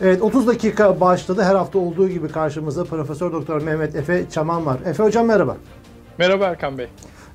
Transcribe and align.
Evet 0.00 0.22
30 0.22 0.46
dakika 0.46 1.00
başladı. 1.00 1.42
Her 1.42 1.54
hafta 1.54 1.78
olduğu 1.78 2.08
gibi 2.08 2.28
karşımızda 2.28 2.84
Profesör 2.84 3.32
Doktor 3.32 3.62
Mehmet 3.62 3.96
Efe 3.96 4.24
Çaman 4.30 4.66
var. 4.66 4.78
Efe 4.86 5.02
hocam 5.02 5.26
merhaba. 5.26 5.56
Merhaba 6.18 6.44
Erkan 6.46 6.78
Bey. 6.78 6.88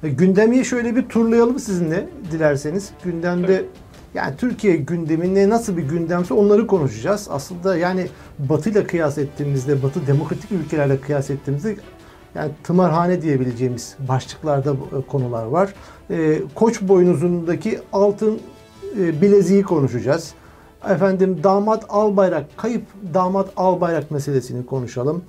E, 0.04 0.10
gündemi 0.10 0.66
şöyle 0.66 0.96
bir 0.96 1.10
turlayalım 1.10 1.60
sizinle 1.60 2.10
dilerseniz. 2.32 2.92
Gündemde 3.04 3.58
Tabii. 3.58 3.68
yani 4.14 4.36
Türkiye 4.38 4.76
gündeminde 4.76 5.50
nasıl 5.50 5.78
bir 5.78 5.84
gündemse 5.84 6.34
onları 6.34 6.68
konuşacağız. 6.68 7.28
Aslında 7.32 7.78
yani 7.78 8.08
Batı 8.40 8.70
ile 8.70 8.84
kıyas 8.88 9.18
ettiğimizde, 9.18 9.84
Batı 9.84 10.08
demokratik 10.08 10.52
ülkelerle 10.52 11.02
kıyas 11.02 11.30
ettiğimizde 11.30 11.76
yani 12.36 12.52
tımarhane 12.64 13.22
diyebileceğimiz 13.22 13.96
başlıklarda 14.10 14.72
e, 14.72 15.08
konular 15.08 15.46
var. 15.46 15.74
E, 16.10 16.42
Koç 16.56 16.82
boynuzundaki 16.82 17.80
altın 17.94 18.40
bileziği 18.96 19.64
konuşacağız. 19.64 20.34
Efendim 20.90 21.40
damat 21.44 21.86
Albayrak, 21.90 22.46
kayıp 22.58 22.84
damat 23.14 23.50
Albayrak 23.58 24.12
meselesini 24.12 24.66
konuşalım. 24.66 25.24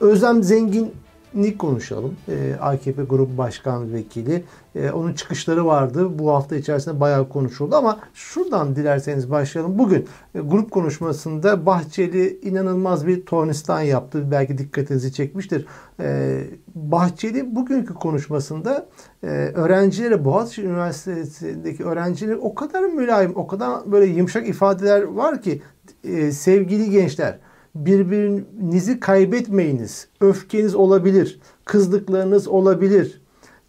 Özlem 0.00 0.42
Zengin 0.42 0.94
Nick 1.36 1.58
konuşalım. 1.58 2.16
E, 2.28 2.54
AKP 2.60 3.02
Grup 3.02 3.38
Başkan 3.38 3.92
Vekili. 3.92 4.44
E, 4.74 4.90
onun 4.90 5.12
çıkışları 5.12 5.66
vardı. 5.66 6.18
Bu 6.18 6.30
hafta 6.32 6.56
içerisinde 6.56 7.00
bayağı 7.00 7.28
konuşuldu 7.28 7.76
ama 7.76 7.98
şuradan 8.14 8.76
dilerseniz 8.76 9.30
başlayalım. 9.30 9.78
Bugün 9.78 10.06
e, 10.34 10.40
grup 10.40 10.70
konuşmasında 10.70 11.66
Bahçeli 11.66 12.40
inanılmaz 12.42 13.06
bir 13.06 13.26
tornistan 13.26 13.80
yaptı. 13.80 14.30
Belki 14.30 14.58
dikkatinizi 14.58 15.12
çekmiştir. 15.12 15.66
E, 16.00 16.40
Bahçeli 16.74 17.56
bugünkü 17.56 17.94
konuşmasında 17.94 18.88
e, 19.22 19.26
öğrencilere 19.54 20.24
Boğaziçi 20.24 20.62
Üniversitesi'ndeki 20.62 21.84
öğrenciler 21.84 22.38
o 22.40 22.54
kadar 22.54 22.82
mülayim, 22.82 23.32
o 23.36 23.46
kadar 23.46 23.92
böyle 23.92 24.06
yumuşak 24.06 24.48
ifadeler 24.48 25.02
var 25.02 25.42
ki 25.42 25.62
e, 26.04 26.32
sevgili 26.32 26.90
gençler 26.90 27.38
birbirinizi 27.84 29.00
kaybetmeyiniz. 29.00 30.08
Öfkeniz 30.20 30.74
olabilir, 30.74 31.40
kızdıklarınız 31.64 32.48
olabilir, 32.48 33.22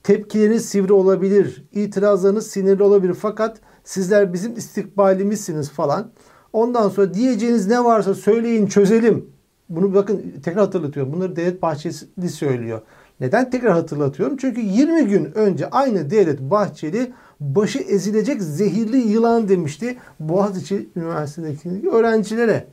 tepkileriniz 0.03 0.65
sivri 0.65 0.93
olabilir, 0.93 1.65
itirazlarınız 1.71 2.47
sinirli 2.47 2.83
olabilir. 2.83 3.13
Fakat 3.13 3.57
sizler 3.83 4.33
bizim 4.33 4.57
istikbalimizsiniz 4.57 5.69
falan. 5.69 6.11
Ondan 6.53 6.89
sonra 6.89 7.13
diyeceğiniz 7.13 7.67
ne 7.67 7.83
varsa 7.83 8.13
söyleyin 8.13 8.67
çözelim. 8.67 9.25
Bunu 9.69 9.93
bakın 9.93 10.23
tekrar 10.43 10.63
hatırlatıyorum. 10.63 11.13
Bunları 11.13 11.35
Devlet 11.35 11.61
Bahçeli 11.61 12.29
söylüyor. 12.29 12.81
Neden 13.19 13.49
tekrar 13.49 13.71
hatırlatıyorum? 13.71 14.37
Çünkü 14.37 14.61
20 14.61 15.05
gün 15.05 15.37
önce 15.37 15.69
aynı 15.69 16.09
Devlet 16.09 16.41
Bahçeli 16.41 17.13
başı 17.39 17.79
ezilecek 17.79 18.41
zehirli 18.41 18.97
yılan 18.97 19.49
demişti 19.49 19.97
Boğaziçi 20.19 20.89
Üniversitesi'ndeki 20.95 21.89
öğrencilere. 21.89 22.67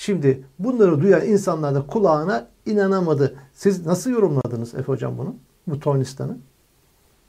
Şimdi 0.00 0.44
bunları 0.58 1.00
duyan 1.00 1.26
insanlar 1.26 1.74
da 1.74 1.86
kulağına 1.86 2.48
inanamadı. 2.66 3.34
Siz 3.52 3.86
nasıl 3.86 4.10
yorumladınız 4.10 4.74
Efe 4.74 4.82
Hocam 4.82 5.18
bunu? 5.18 5.36
Bu 5.66 5.80
Tornistan'ı? 5.80 6.38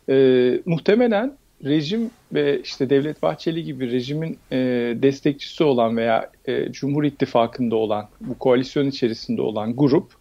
Ee, 0.10 0.62
muhtemelen 0.66 1.38
rejim 1.66 2.12
ve 2.34 2.62
işte 2.62 2.90
Devlet 2.90 3.22
Bahçeli 3.24 3.64
gibi 3.64 3.92
rejimin 3.92 4.38
e, 4.52 4.58
destekçisi 5.02 5.64
olan 5.64 5.98
veya 5.98 6.32
e, 6.46 6.72
Cumhur 6.72 7.04
İttifakı'nda 7.04 7.76
olan, 7.76 8.08
bu 8.22 8.38
koalisyon 8.38 8.86
içerisinde 8.86 9.42
olan 9.42 9.76
grup 9.76 10.12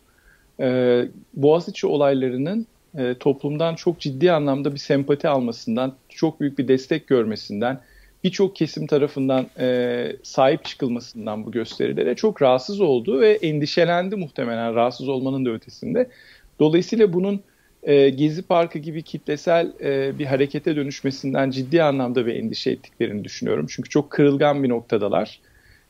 e, 0.60 1.04
Boğaziçi 1.34 1.86
olaylarının 1.86 2.66
e, 2.98 3.14
toplumdan 3.14 3.74
çok 3.74 4.00
ciddi 4.00 4.32
anlamda 4.32 4.72
bir 4.72 4.78
sempati 4.78 5.28
almasından, 5.28 5.94
çok 6.08 6.40
büyük 6.40 6.58
bir 6.58 6.68
destek 6.68 7.06
görmesinden, 7.06 7.80
birçok 8.24 8.56
kesim 8.56 8.86
tarafından 8.86 9.46
e, 9.58 10.16
sahip 10.22 10.64
çıkılmasından 10.64 11.46
bu 11.46 11.52
gösterilere 11.52 12.14
çok 12.14 12.42
rahatsız 12.42 12.80
oldu 12.80 13.20
ve 13.20 13.32
endişelendi 13.32 14.16
muhtemelen 14.16 14.74
rahatsız 14.74 15.08
olmanın 15.08 15.44
da 15.44 15.50
ötesinde. 15.50 16.08
Dolayısıyla 16.60 17.12
bunun 17.12 17.40
e, 17.82 18.08
Gezi 18.08 18.42
Parkı 18.42 18.78
gibi 18.78 19.02
kitlesel 19.02 19.72
e, 19.80 20.18
bir 20.18 20.26
harekete 20.26 20.76
dönüşmesinden 20.76 21.50
ciddi 21.50 21.82
anlamda 21.82 22.26
bir 22.26 22.34
endişe 22.34 22.70
ettiklerini 22.70 23.24
düşünüyorum. 23.24 23.66
Çünkü 23.68 23.88
çok 23.88 24.10
kırılgan 24.10 24.62
bir 24.62 24.68
noktadalar. 24.68 25.40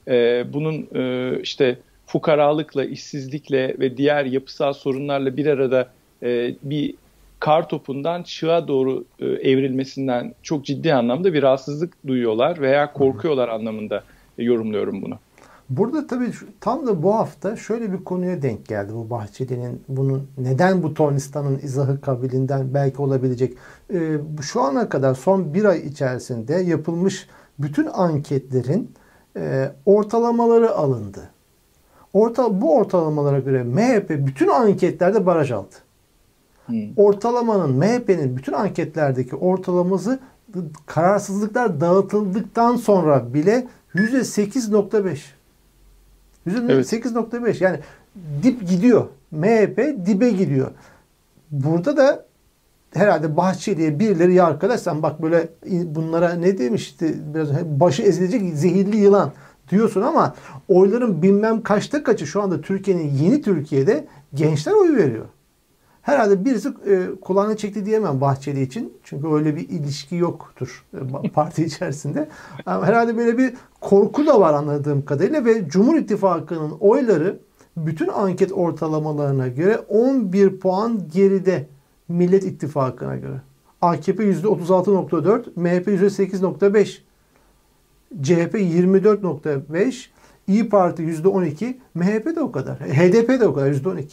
E, 0.09 0.45
bunun 0.53 0.89
e, 0.95 1.33
işte 1.43 1.79
fukaralıkla, 2.07 2.85
işsizlikle 2.85 3.77
ve 3.79 3.97
diğer 3.97 4.25
yapısal 4.25 4.73
sorunlarla 4.73 5.37
bir 5.37 5.47
arada 5.47 5.91
e, 6.23 6.55
bir 6.63 6.95
kar 7.41 7.69
topundan 7.69 8.23
çığa 8.23 8.69
doğru 8.69 9.05
e, 9.19 9.27
evrilmesinden 9.27 10.35
çok 10.43 10.65
ciddi 10.65 10.95
anlamda 10.95 11.33
bir 11.33 11.43
rahatsızlık 11.43 12.07
duyuyorlar 12.07 12.61
veya 12.61 12.93
korkuyorlar 12.93 13.49
anlamında 13.49 14.05
yorumluyorum 14.39 15.03
bunu. 15.03 15.19
Burada 15.71 16.07
tabii 16.07 16.31
tam 16.61 16.87
da 16.87 17.03
bu 17.03 17.15
hafta 17.15 17.57
şöyle 17.57 17.93
bir 17.93 18.05
konuya 18.05 18.43
denk 18.43 18.67
geldi 18.67 18.93
bu 18.95 19.11
Bahçeli'nin 19.11 19.83
bunun 19.89 20.29
neden 20.39 20.83
bu 20.83 20.95
Tornistan'ın 20.95 21.59
izahı 21.59 22.01
kabilinden 22.01 22.75
belki 22.75 23.03
olabilecek. 23.03 23.55
Ee, 23.93 24.19
şu 24.43 24.61
ana 24.61 24.89
kadar 24.89 25.15
son 25.15 25.55
bir 25.55 25.65
ay 25.65 25.79
içerisinde 25.79 26.55
yapılmış 26.55 27.29
bütün 27.59 27.87
anketlerin 27.87 28.93
e, 29.37 29.73
ortalamaları 29.87 30.71
alındı. 30.71 31.31
Orta, 32.13 32.61
bu 32.61 32.77
ortalamalara 32.77 33.39
göre 33.39 33.63
MHP 33.63 34.11
bütün 34.11 34.49
anketlerde 34.49 35.27
baraj 35.27 35.51
aldı. 35.51 35.75
Hmm. 36.69 36.77
Ortalamanın 36.97 37.77
MHP'nin 37.77 38.37
bütün 38.37 38.53
anketlerdeki 38.53 39.37
ortalaması 39.37 40.19
kararsızlıklar 40.87 41.81
dağıtıldıktan 41.81 42.77
sonra 42.77 43.35
bile 43.35 43.67
%8.5. 43.95 45.19
%8.5 46.47 47.39
evet. 47.41 47.61
yani 47.61 47.79
dip 48.43 48.69
gidiyor. 48.69 49.07
MHP 49.31 50.07
dibe 50.07 50.31
gidiyor. 50.31 50.71
Burada 51.51 51.97
da 51.97 52.25
herhalde 52.95 53.37
Bahçeli'ye 53.37 53.99
birileri 53.99 54.35
ya 54.35 54.47
arkadaş 54.47 54.81
sen 54.81 55.03
bak 55.03 55.23
böyle 55.23 55.49
bunlara 55.85 56.35
ne 56.35 56.59
demişti 56.59 57.15
biraz 57.35 57.49
başı 57.81 58.03
ezilecek 58.03 58.57
zehirli 58.57 58.97
yılan 58.97 59.33
diyorsun 59.71 60.03
ama 60.03 60.35
oyların 60.69 61.23
bilmem 61.23 61.63
kaçta 61.63 62.03
kaçı 62.03 62.27
şu 62.27 62.43
anda 62.43 62.61
Türkiye'nin 62.61 63.11
yeni 63.11 63.43
Türkiye'de 63.43 64.07
gençler 64.35 64.73
oy 64.73 64.97
veriyor. 64.97 65.25
Herhalde 66.09 66.45
birisi 66.45 66.69
e, 66.69 67.07
kulağını 67.21 67.57
çekti 67.57 67.87
diyemem 67.87 68.21
Bahçeli 68.21 68.63
için. 68.63 68.93
Çünkü 69.05 69.29
öyle 69.29 69.57
bir 69.57 69.69
ilişki 69.69 70.17
yoktur 70.17 70.85
e, 71.25 71.29
parti 71.35 71.65
içerisinde. 71.65 72.29
Herhalde 72.65 73.17
böyle 73.17 73.39
bir 73.39 73.55
korku 73.81 74.27
da 74.27 74.41
var 74.41 74.55
anladığım 74.55 75.05
kadarıyla 75.05 75.45
ve 75.45 75.69
Cumhur 75.69 75.97
İttifakı'nın 75.97 76.71
oyları 76.71 77.39
bütün 77.77 78.09
anket 78.09 78.53
ortalamalarına 78.53 79.49
göre 79.49 79.79
11 79.79 80.59
puan 80.61 81.01
geride 81.13 81.67
Millet 82.09 82.45
İttifakı'na 82.45 83.17
göre. 83.17 83.41
AKP 83.83 84.23
%36.4, 84.23 85.43
MHP 85.57 85.89
%8.5, 85.89 86.99
CHP 88.23 88.55
24.5, 88.55 90.07
İyi 90.47 90.69
Parti 90.69 91.03
%12, 91.03 91.75
MHP 91.95 92.37
de 92.37 92.41
o 92.41 92.53
kadar. 92.53 92.79
HDP 92.81 93.41
de 93.41 93.49
o 93.49 93.55
kadar 93.55 93.73
%12. 93.73 94.05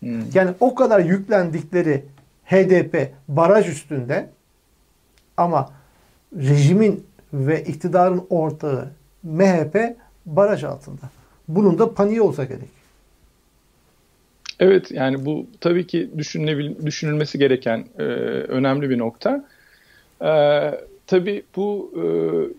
Hmm. 0.00 0.22
Yani 0.34 0.50
o 0.60 0.74
kadar 0.74 1.00
yüklendikleri 1.00 2.04
HDP 2.44 3.12
baraj 3.28 3.68
üstünde 3.68 4.28
ama 5.36 5.70
rejimin 6.36 7.06
ve 7.32 7.64
iktidarın 7.64 8.26
ortağı 8.30 8.88
MHP 9.22 9.96
baraj 10.26 10.64
altında. 10.64 11.10
Bunun 11.48 11.78
da 11.78 11.94
paniği 11.94 12.20
olsa 12.20 12.44
gerek. 12.44 12.68
Evet 14.60 14.90
yani 14.90 15.24
bu 15.24 15.46
tabii 15.60 15.86
ki 15.86 16.10
düşünülmesi 16.86 17.38
gereken 17.38 17.84
e, 17.98 18.02
önemli 18.02 18.90
bir 18.90 18.98
nokta. 18.98 19.44
E, 20.22 20.30
tabii 21.06 21.42
bu 21.56 21.92
e, 21.96 22.04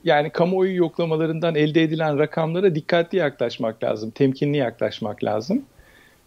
yani 0.03 0.30
kamuoyu 0.30 0.75
yoklamalarından 0.75 1.56
elde 1.56 1.84
edilen 1.84 2.19
rakamlara 2.19 2.75
dikkatli 2.75 3.18
yaklaşmak 3.18 3.84
lazım, 3.84 4.12
temkinli 4.12 4.57
yaklaşmak 4.57 5.24
lazım. 5.24 5.65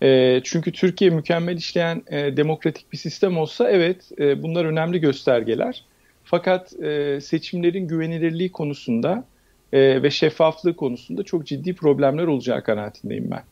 E, 0.02 0.40
çünkü 0.44 0.72
Türkiye 0.72 1.10
mükemmel 1.10 1.56
işleyen 1.56 2.02
e, 2.10 2.36
demokratik 2.36 2.92
bir 2.92 2.98
sistem 2.98 3.38
olsa 3.38 3.70
evet 3.70 4.10
e, 4.18 4.42
bunlar 4.42 4.64
önemli 4.64 5.00
göstergeler. 5.00 5.84
Fakat 6.24 6.72
e, 6.82 7.18
seçimlerin 7.20 7.88
güvenilirliği 7.88 8.52
konusunda 8.52 9.24
e, 9.72 10.02
ve 10.02 10.10
şeffaflığı 10.10 10.76
konusunda 10.76 11.22
çok 11.22 11.46
ciddi 11.46 11.74
problemler 11.74 12.26
olacağı 12.26 12.62
kanaatindeyim 12.62 13.30
ben. 13.30 13.42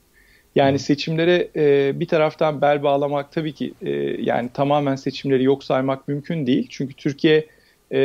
Yani 0.55 0.79
seçimlere 0.79 1.49
e, 1.57 1.93
bir 2.01 2.07
taraftan 2.07 2.61
bel 2.61 2.83
bağlamak 2.83 3.33
tabii 3.33 3.53
ki 3.53 3.75
e, 3.83 3.91
yani 4.23 4.51
tamamen 4.55 4.97
seçimleri 4.97 5.45
yok 5.45 5.65
saymak 5.65 6.09
mümkün 6.09 6.47
değil. 6.47 6.67
Çünkü 6.71 6.95
Türkiye 6.95 7.47
e, 7.93 7.99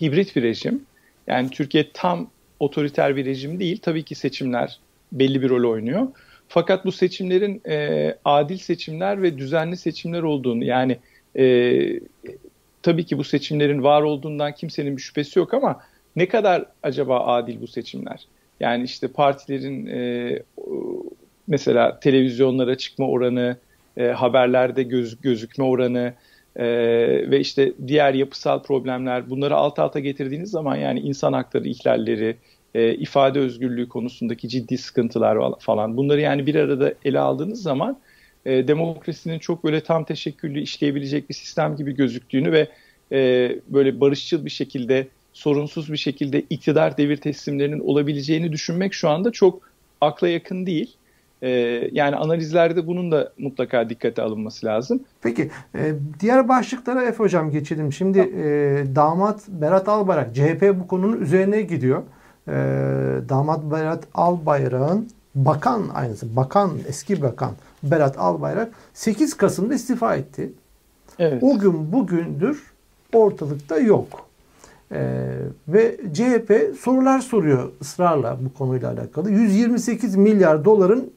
hibrit 0.00 0.36
bir 0.36 0.42
rejim. 0.42 0.82
Yani 1.26 1.50
Türkiye 1.50 1.86
tam 1.94 2.30
otoriter 2.60 3.16
bir 3.16 3.24
rejim 3.24 3.60
değil. 3.60 3.78
Tabii 3.82 4.02
ki 4.02 4.14
seçimler 4.14 4.78
belli 5.12 5.42
bir 5.42 5.48
rol 5.48 5.70
oynuyor. 5.70 6.06
Fakat 6.48 6.84
bu 6.84 6.92
seçimlerin 6.92 7.62
e, 7.68 8.14
adil 8.24 8.56
seçimler 8.56 9.22
ve 9.22 9.38
düzenli 9.38 9.76
seçimler 9.76 10.22
olduğunu 10.22 10.64
yani 10.64 10.98
e, 11.38 12.00
tabii 12.82 13.04
ki 13.04 13.18
bu 13.18 13.24
seçimlerin 13.24 13.82
var 13.82 14.02
olduğundan 14.02 14.54
kimsenin 14.54 14.96
bir 14.96 15.02
şüphesi 15.02 15.38
yok 15.38 15.54
ama 15.54 15.80
ne 16.16 16.28
kadar 16.28 16.66
acaba 16.82 17.20
adil 17.20 17.60
bu 17.60 17.66
seçimler? 17.66 18.26
Yani 18.60 18.84
işte 18.84 19.08
partilerin 19.08 19.86
e, 19.86 20.42
mesela 21.46 22.00
televizyonlara 22.00 22.78
çıkma 22.78 23.08
oranı, 23.08 23.56
e, 23.96 24.06
haberlerde 24.06 24.82
göz, 24.82 25.20
gözükme 25.20 25.64
oranı 25.64 26.12
e, 26.56 26.66
ve 27.30 27.40
işte 27.40 27.72
diğer 27.86 28.14
yapısal 28.14 28.62
problemler 28.62 29.30
bunları 29.30 29.54
alt 29.54 29.78
alta 29.78 30.00
getirdiğiniz 30.00 30.50
zaman 30.50 30.76
yani 30.76 31.00
insan 31.00 31.32
hakları 31.32 31.68
ihlalleri, 31.68 32.36
e, 32.74 32.94
ifade 32.94 33.38
özgürlüğü 33.38 33.88
konusundaki 33.88 34.48
ciddi 34.48 34.78
sıkıntılar 34.78 35.38
falan 35.60 35.96
bunları 35.96 36.20
yani 36.20 36.46
bir 36.46 36.54
arada 36.54 36.94
ele 37.04 37.20
aldığınız 37.20 37.62
zaman 37.62 37.98
e, 38.46 38.68
demokrasinin 38.68 39.38
çok 39.38 39.64
böyle 39.64 39.80
tam 39.80 40.04
teşekküllü 40.04 40.60
işleyebilecek 40.60 41.28
bir 41.28 41.34
sistem 41.34 41.76
gibi 41.76 41.96
gözüktüğünü 41.96 42.52
ve 42.52 42.68
e, 43.12 43.50
böyle 43.68 44.00
barışçıl 44.00 44.44
bir 44.44 44.50
şekilde 44.50 45.08
sorunsuz 45.32 45.92
bir 45.92 45.96
şekilde 45.96 46.40
iktidar 46.50 46.96
devir 46.96 47.16
teslimlerinin 47.16 47.80
olabileceğini 47.80 48.52
düşünmek 48.52 48.94
şu 48.94 49.08
anda 49.08 49.30
çok 49.30 49.70
akla 50.00 50.28
yakın 50.28 50.66
değil. 50.66 50.96
Ee, 51.42 51.48
yani 51.92 52.16
analizlerde 52.16 52.86
bunun 52.86 53.12
da 53.12 53.32
mutlaka 53.38 53.90
dikkate 53.90 54.22
alınması 54.22 54.66
lazım. 54.66 55.00
Peki 55.22 55.50
e, 55.74 55.92
diğer 56.20 56.48
başlıklara 56.48 57.04
Efe 57.04 57.18
Hocam 57.18 57.50
geçelim. 57.50 57.92
Şimdi 57.92 58.18
e, 58.18 58.44
damat 58.94 59.48
Berat 59.48 59.88
Albayrak 59.88 60.34
CHP 60.34 60.74
bu 60.80 60.86
konunun 60.86 61.20
üzerine 61.20 61.62
gidiyor. 61.62 62.02
E, 62.48 62.52
damat 63.28 63.70
Berat 63.70 64.04
Albayrak'ın 64.14 65.08
bakan 65.34 65.88
aynısı 65.94 66.36
bakan 66.36 66.70
eski 66.88 67.22
bakan 67.22 67.52
Berat 67.82 68.18
Albayrak 68.18 68.72
8 68.94 69.34
Kasım'da 69.34 69.74
istifa 69.74 70.16
etti. 70.16 70.52
Evet. 71.18 71.42
O 71.42 71.58
gün 71.58 71.92
bugündür 71.92 72.62
ortalıkta 73.14 73.78
yok. 73.78 74.26
Ee, 74.92 75.38
ve 75.68 75.96
CHP 76.12 76.76
sorular 76.80 77.20
soruyor 77.20 77.70
ısrarla 77.80 78.38
bu 78.44 78.58
konuyla 78.58 78.92
alakalı. 78.92 79.30
128 79.30 80.16
milyar 80.16 80.64
doların 80.64 81.12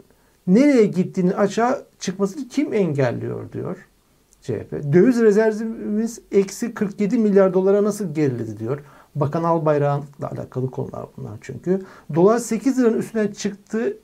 nereye 0.48 0.86
gittiğini 0.86 1.36
açığa 1.36 1.82
çıkmasını 2.00 2.48
kim 2.48 2.74
engelliyor 2.74 3.52
diyor 3.52 3.78
CHP. 4.42 4.94
Döviz 4.94 5.22
rezervimiz 5.22 6.22
eksi 6.32 6.74
47 6.74 7.18
milyar 7.18 7.54
dolara 7.54 7.84
nasıl 7.84 8.14
geriledi 8.14 8.60
diyor. 8.60 8.80
Bakan 9.20 9.44
Albayrak'la 9.44 10.30
alakalı 10.32 10.72
konular 10.72 11.06
bunlar 11.18 11.38
çünkü. 11.42 11.82
Dolar 12.16 12.40
8 12.40 12.80
liranın 12.80 12.98
üstüne 12.98 13.34
çıktı. 13.34 13.98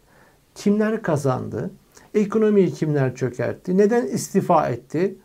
Kimler 0.55 1.01
kazandı? 1.01 1.71
Ekonomiyi 2.13 2.73
kimler 2.73 3.15
çökertti? 3.15 3.77
Neden 3.77 4.07
istifa 4.07 4.67
etti? 4.67 5.15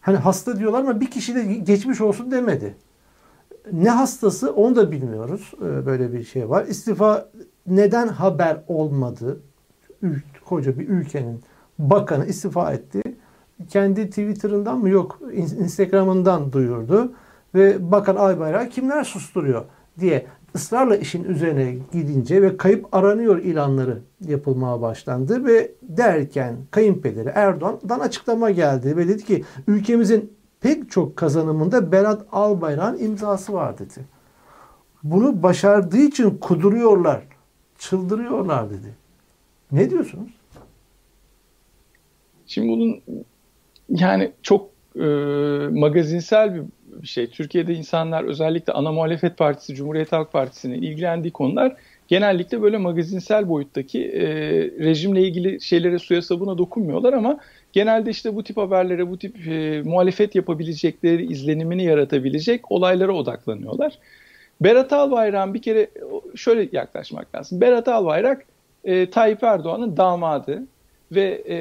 Hani 0.00 0.16
hasta 0.16 0.58
diyorlar 0.58 0.80
ama 0.80 1.00
bir 1.00 1.10
kişi 1.10 1.34
de 1.34 1.42
geçmiş 1.42 2.00
olsun 2.00 2.30
demedi. 2.30 2.74
Ne 3.72 3.90
hastası 3.90 4.52
onu 4.52 4.76
da 4.76 4.92
bilmiyoruz. 4.92 5.52
Ee, 5.62 5.86
böyle 5.86 6.12
bir 6.12 6.24
şey 6.24 6.50
var. 6.50 6.66
İstifa 6.66 7.28
neden 7.66 8.08
haber 8.08 8.64
olmadı? 8.68 9.40
Koca 10.44 10.78
bir 10.78 10.88
ülkenin 10.88 11.42
bakanı 11.78 12.26
istifa 12.26 12.72
etti. 12.72 13.02
Kendi 13.68 14.08
Twitter'ından 14.08 14.78
mı 14.78 14.88
yok 14.88 15.20
Instagram'ından 15.32 16.52
duyurdu. 16.52 17.12
Ve 17.54 17.92
Bakan 17.92 18.16
Aybayrak 18.16 18.72
kimler 18.72 19.04
susturuyor 19.04 19.64
diye 20.00 20.26
ısrarla 20.54 20.96
işin 20.96 21.24
üzerine 21.24 21.76
gidince 21.92 22.42
ve 22.42 22.56
kayıp 22.56 22.94
aranıyor 22.94 23.38
ilanları 23.38 23.98
yapılmaya 24.20 24.80
başlandı 24.80 25.44
ve 25.44 25.72
derken 25.82 26.56
kayınpederi 26.70 27.28
Erdoğan'dan 27.28 28.00
açıklama 28.00 28.50
geldi 28.50 28.96
ve 28.96 29.08
dedi 29.08 29.24
ki 29.24 29.44
ülkemizin 29.66 30.32
pek 30.60 30.90
çok 30.90 31.16
kazanımında 31.16 31.92
Berat 31.92 32.26
Albayrak'ın 32.32 32.98
imzası 32.98 33.52
var 33.52 33.78
dedi. 33.78 34.04
Bunu 35.02 35.42
başardığı 35.42 35.98
için 35.98 36.30
kuduruyorlar, 36.30 37.22
çıldırıyorlar 37.78 38.70
dedi. 38.70 38.94
Ne 39.72 39.90
diyorsunuz? 39.90 40.30
Şimdi 42.46 42.68
bunun 42.68 43.00
yani 43.88 44.32
çok 44.42 44.70
e, 44.96 45.00
magazinsel 45.70 46.54
bir 46.54 46.62
şey. 47.04 47.26
Türkiye'de 47.26 47.74
insanlar 47.74 48.24
özellikle 48.24 48.72
ana 48.72 48.92
muhalefet 48.92 49.38
partisi, 49.38 49.74
Cumhuriyet 49.74 50.12
Halk 50.12 50.32
Partisi'nin 50.32 50.82
ilgilendiği 50.82 51.32
konular 51.32 51.76
genellikle 52.10 52.62
böyle 52.62 52.76
magazinsel 52.76 53.48
boyuttaki 53.48 54.04
e, 54.04 54.26
rejimle 54.84 55.22
ilgili 55.22 55.60
şeylere 55.60 55.98
suya 55.98 56.22
sabuna 56.22 56.58
dokunmuyorlar 56.58 57.12
ama 57.12 57.38
genelde 57.72 58.10
işte 58.10 58.34
bu 58.34 58.44
tip 58.44 58.56
haberlere, 58.56 59.10
bu 59.10 59.18
tip 59.18 59.46
e, 59.46 59.82
muhalefet 59.84 60.34
yapabilecekleri 60.34 61.32
izlenimini 61.32 61.84
yaratabilecek 61.84 62.72
olaylara 62.72 63.12
odaklanıyorlar. 63.12 63.98
Berat 64.60 64.92
Albayrak'ın 64.92 65.54
bir 65.54 65.62
kere 65.62 65.90
şöyle 66.36 66.68
yaklaşmak 66.72 67.34
lazım. 67.34 67.60
Berat 67.60 67.88
Albayrak 67.88 68.44
e, 68.84 69.10
Tayyip 69.10 69.42
Erdoğan'ın 69.42 69.96
damadı 69.96 70.62
ve 71.12 71.42
e, 71.48 71.58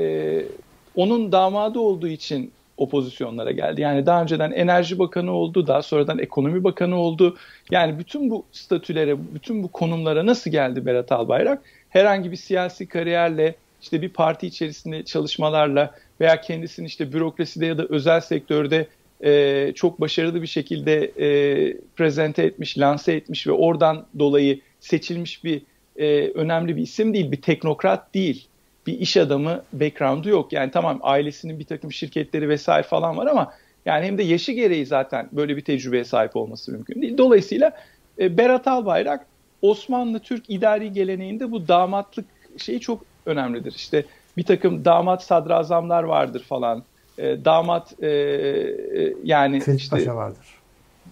onun 0.96 1.32
damadı 1.32 1.80
olduğu 1.80 2.08
için 2.08 2.52
o 2.80 2.90
pozisyonlara 2.90 3.52
geldi. 3.52 3.82
Yani 3.82 4.06
daha 4.06 4.22
önceden 4.22 4.52
Enerji 4.52 5.00
Bakanı 5.00 5.32
oldu, 5.32 5.68
daha 5.68 5.82
sonradan 5.82 6.20
Ekonomi 6.20 6.64
Bakanı 6.64 6.96
oldu. 6.96 7.38
Yani 7.72 8.00
bütün 8.00 8.30
bu 8.30 8.46
statülere, 8.52 9.18
bütün 9.34 9.64
bu 9.64 9.68
konumlara 9.68 10.26
nasıl 10.26 10.52
geldi 10.52 10.86
Berat 10.86 11.12
Albayrak? 11.12 11.62
Herhangi 11.90 12.32
bir 12.32 12.36
siyasi 12.36 12.88
kariyerle, 12.88 13.56
işte 13.82 14.02
bir 14.02 14.10
parti 14.10 14.48
içerisinde 14.48 15.04
çalışmalarla 15.04 15.96
veya 16.22 16.42
kendisini 16.42 16.88
işte 16.88 17.14
bürokraside 17.14 17.66
ya 17.66 17.78
da 17.78 17.86
özel 17.90 18.22
sektörde 18.22 18.88
e, 19.24 19.72
çok 19.76 20.02
başarılı 20.02 20.42
bir 20.42 20.48
şekilde 20.48 21.12
e, 21.20 21.78
prezente 21.96 22.44
etmiş, 22.44 22.78
lanse 22.78 23.14
etmiş 23.14 23.48
ve 23.48 23.52
oradan 23.52 24.06
dolayı 24.20 24.60
seçilmiş 24.80 25.44
bir 25.44 25.62
e, 25.98 26.28
önemli 26.28 26.78
bir 26.78 26.82
isim 26.82 27.14
değil, 27.14 27.32
bir 27.32 27.42
teknokrat 27.42 28.14
değil 28.14 28.48
bir 28.90 29.00
iş 29.00 29.18
adamı 29.18 29.62
background'u 29.74 30.30
yok. 30.30 30.54
Yani 30.54 30.72
tamam 30.72 31.00
ailesinin 31.02 31.60
bir 31.60 31.66
takım 31.66 31.92
şirketleri 31.92 32.50
vesaire 32.50 32.84
falan 32.84 33.18
var 33.18 33.28
ama 33.28 33.54
yani 33.86 34.06
hem 34.06 34.18
de 34.18 34.24
yaşı 34.24 34.52
gereği 34.52 34.86
zaten 34.86 35.30
böyle 35.32 35.58
bir 35.58 35.62
tecrübeye 35.62 36.04
sahip 36.04 36.36
olması 36.36 36.72
mümkün 36.72 37.02
değil. 37.02 37.18
Dolayısıyla 37.18 37.72
e, 38.20 38.38
Berat 38.38 38.68
Albayrak 38.68 39.26
Osmanlı 39.62 40.20
Türk 40.20 40.50
idari 40.50 40.94
geleneğinde 40.94 41.52
bu 41.52 41.68
damatlık 41.68 42.26
şeyi 42.58 42.80
çok 42.80 43.06
önemlidir. 43.26 43.74
İşte 43.76 44.06
bir 44.38 44.44
takım 44.44 44.86
damat 44.86 45.24
sadrazamlar 45.24 46.04
vardır 46.04 46.44
falan. 46.44 46.84
E, 47.18 47.46
damat 47.46 48.04
e, 48.04 48.08
e, 48.08 49.14
yani 49.24 49.60
Ferit 49.60 49.80
işte 49.80 49.96
Paşa 49.96 50.16
vardır. 50.16 50.48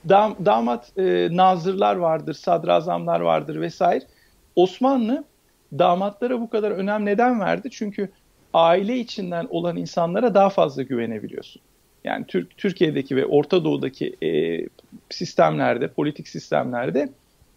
Dam, 0.09 0.35
damat 0.45 0.97
e, 0.97 1.27
nazırlar 1.31 1.95
vardır, 1.95 2.33
sadrazamlar 2.33 3.19
vardır 3.19 3.61
vesaire. 3.61 4.05
Osmanlı 4.55 5.23
damatlara 5.73 6.41
bu 6.41 6.49
kadar 6.49 6.71
önem 6.71 7.05
neden 7.05 7.39
verdi? 7.39 7.69
Çünkü 7.71 8.09
aile 8.53 8.97
içinden 8.97 9.47
olan 9.49 9.77
insanlara 9.77 10.33
daha 10.33 10.49
fazla 10.49 10.83
güvenebiliyorsun. 10.83 11.61
Yani 12.03 12.25
Türk 12.27 12.57
Türkiye'deki 12.57 13.15
ve 13.15 13.25
Orta 13.25 13.63
Doğu'daki 13.63 14.15
e, 14.23 14.29
sistemlerde, 15.09 15.87
politik 15.87 16.27
sistemlerde 16.27 17.09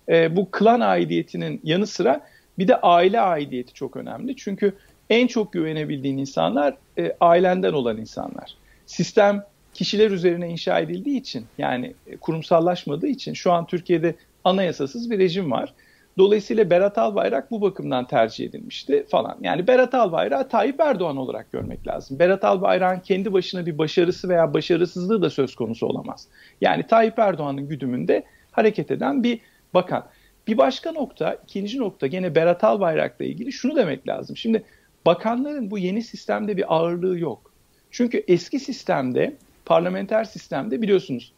e, 0.09 0.37
bu 0.37 0.51
klan 0.51 0.81
aidiyetinin 0.81 1.61
yanı 1.65 1.87
sıra 1.87 2.27
bir 2.59 2.69
de 2.69 2.81
aile 2.81 3.21
aidiyeti 3.21 3.75
çok 3.75 3.97
önemli. 3.97 4.37
Çünkü 4.37 4.73
en 5.11 5.27
çok 5.27 5.53
güvenebildiğin 5.53 6.19
insanlar 6.19 6.77
e, 6.99 7.17
ailenden 7.21 7.73
olan 7.73 7.97
insanlar. 7.97 8.57
Sistem 8.87 9.45
kişiler 9.75 10.11
üzerine 10.11 10.49
inşa 10.49 10.81
edildiği 10.81 11.21
için 11.21 11.47
yani 11.59 11.95
e, 12.07 12.17
kurumsallaşmadığı 12.17 13.07
için 13.07 13.35
şu 13.35 13.53
an 13.53 13.67
Türkiye'de 13.67 14.15
anayasasız 14.45 15.11
bir 15.11 15.19
rejim 15.19 15.51
var. 15.51 15.75
Dolayısıyla 16.21 16.71
Berat 16.71 16.99
Albayrak 16.99 17.51
bu 17.51 17.61
bakımdan 17.61 18.07
tercih 18.07 18.47
edilmişti 18.47 19.07
falan. 19.11 19.39
Yani 19.43 19.67
Berat 19.67 19.95
Albayrak'ı 19.95 20.49
Tayyip 20.49 20.81
Erdoğan 20.81 21.17
olarak 21.17 21.53
görmek 21.53 21.87
lazım. 21.87 22.19
Berat 22.19 22.45
Albayrak'ın 22.45 23.01
kendi 23.01 23.33
başına 23.33 23.67
bir 23.67 23.79
başarısı 23.79 24.29
veya 24.29 24.55
başarısızlığı 24.55 25.23
da 25.23 25.31
söz 25.31 25.55
konusu 25.55 25.87
olamaz. 25.87 26.27
Yani 26.61 26.87
Tayyip 26.87 27.19
Erdoğan'ın 27.19 27.69
güdümünde 27.69 28.25
hareket 28.51 28.91
eden 28.91 29.23
bir 29.23 29.41
bakan. 29.75 30.07
Bir 30.47 30.59
başka 30.59 30.93
nokta, 30.93 31.35
ikinci 31.45 31.79
nokta 31.79 32.07
gene 32.07 32.35
Berat 32.35 32.65
Albayrak'la 32.65 33.25
ilgili 33.25 33.53
şunu 33.53 33.77
demek 33.77 34.09
lazım. 34.09 34.37
Şimdi 34.37 34.63
bakanların 35.07 35.71
bu 35.71 35.79
yeni 35.79 36.03
sistemde 36.03 36.57
bir 36.57 36.75
ağırlığı 36.75 37.19
yok. 37.19 37.53
Çünkü 37.91 38.25
eski 38.29 38.61
sistemde, 38.61 39.37
parlamenter 39.65 40.25
sistemde 40.25 40.83
biliyorsunuz 40.83 41.33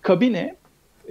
kabine, 0.00 0.56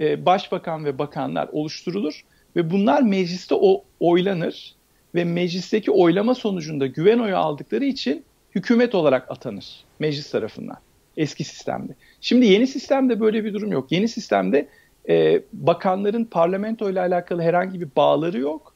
e, 0.00 0.26
başbakan 0.26 0.84
ve 0.84 0.98
bakanlar 0.98 1.48
oluşturulur 1.52 2.24
ve 2.56 2.70
bunlar 2.70 3.02
mecliste 3.02 3.54
o 3.54 3.84
oylanır 4.00 4.74
ve 5.14 5.24
meclisteki 5.24 5.90
oylama 5.90 6.34
sonucunda 6.34 6.86
güven 6.86 7.18
oyu 7.18 7.36
aldıkları 7.36 7.84
için 7.84 8.24
hükümet 8.54 8.94
olarak 8.94 9.30
atanır 9.30 9.84
meclis 9.98 10.30
tarafından 10.30 10.76
eski 11.16 11.44
sistemde. 11.44 11.92
Şimdi 12.20 12.46
yeni 12.46 12.66
sistemde 12.66 13.20
böyle 13.20 13.44
bir 13.44 13.54
durum 13.54 13.72
yok. 13.72 13.92
Yeni 13.92 14.08
sistemde 14.08 14.68
e, 15.08 15.42
bakanların 15.52 16.24
parlamento 16.24 16.90
ile 16.90 17.00
alakalı 17.00 17.42
herhangi 17.42 17.80
bir 17.80 17.88
bağları 17.96 18.38
yok 18.38 18.74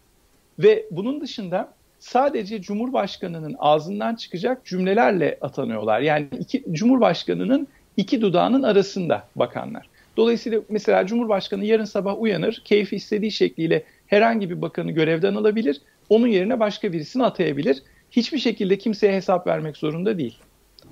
ve 0.58 0.86
bunun 0.90 1.20
dışında 1.20 1.72
sadece 1.98 2.62
Cumhurbaşkanı'nın 2.62 3.56
ağzından 3.58 4.14
çıkacak 4.14 4.64
cümlelerle 4.66 5.38
atanıyorlar. 5.40 6.00
Yani 6.00 6.28
iki, 6.40 6.64
Cumhurbaşkanı'nın 6.72 7.68
iki 7.96 8.20
dudağının 8.20 8.62
arasında 8.62 9.24
bakanlar. 9.36 9.88
Dolayısıyla 10.18 10.60
mesela 10.68 11.06
Cumhurbaşkanı 11.06 11.64
yarın 11.64 11.84
sabah 11.84 12.20
uyanır, 12.20 12.62
keyfi 12.64 12.96
istediği 12.96 13.32
şekliyle 13.32 13.82
herhangi 14.06 14.50
bir 14.50 14.62
bakanı 14.62 14.92
görevden 14.92 15.34
alabilir, 15.34 15.80
onun 16.08 16.26
yerine 16.26 16.60
başka 16.60 16.92
birisini 16.92 17.24
atayabilir. 17.24 17.82
Hiçbir 18.10 18.38
şekilde 18.38 18.78
kimseye 18.78 19.12
hesap 19.12 19.46
vermek 19.46 19.76
zorunda 19.76 20.18
değil. 20.18 20.38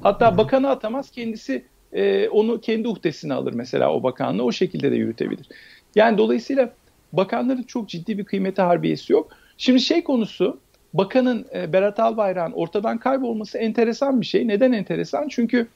Hatta 0.00 0.38
bakanı 0.38 0.70
atamaz, 0.70 1.10
kendisi 1.10 1.64
e, 1.92 2.28
onu 2.28 2.60
kendi 2.60 2.88
uhdesine 2.88 3.34
alır 3.34 3.52
mesela 3.52 3.92
o 3.92 4.02
bakanlığı 4.02 4.44
o 4.44 4.52
şekilde 4.52 4.92
de 4.92 4.96
yürütebilir. 4.96 5.46
Yani 5.94 6.18
dolayısıyla 6.18 6.72
bakanların 7.12 7.62
çok 7.62 7.88
ciddi 7.88 8.18
bir 8.18 8.24
kıymeti 8.24 8.62
harbiyesi 8.62 9.12
yok. 9.12 9.32
Şimdi 9.58 9.80
şey 9.80 10.04
konusu 10.04 10.60
bakanın 10.94 11.46
e, 11.54 11.72
Berat 11.72 12.00
Albayrak'ın 12.00 12.52
ortadan 12.52 12.98
kaybolması 12.98 13.58
enteresan 13.58 14.20
bir 14.20 14.26
şey. 14.26 14.48
Neden 14.48 14.72
enteresan? 14.72 15.28
Çünkü 15.28 15.66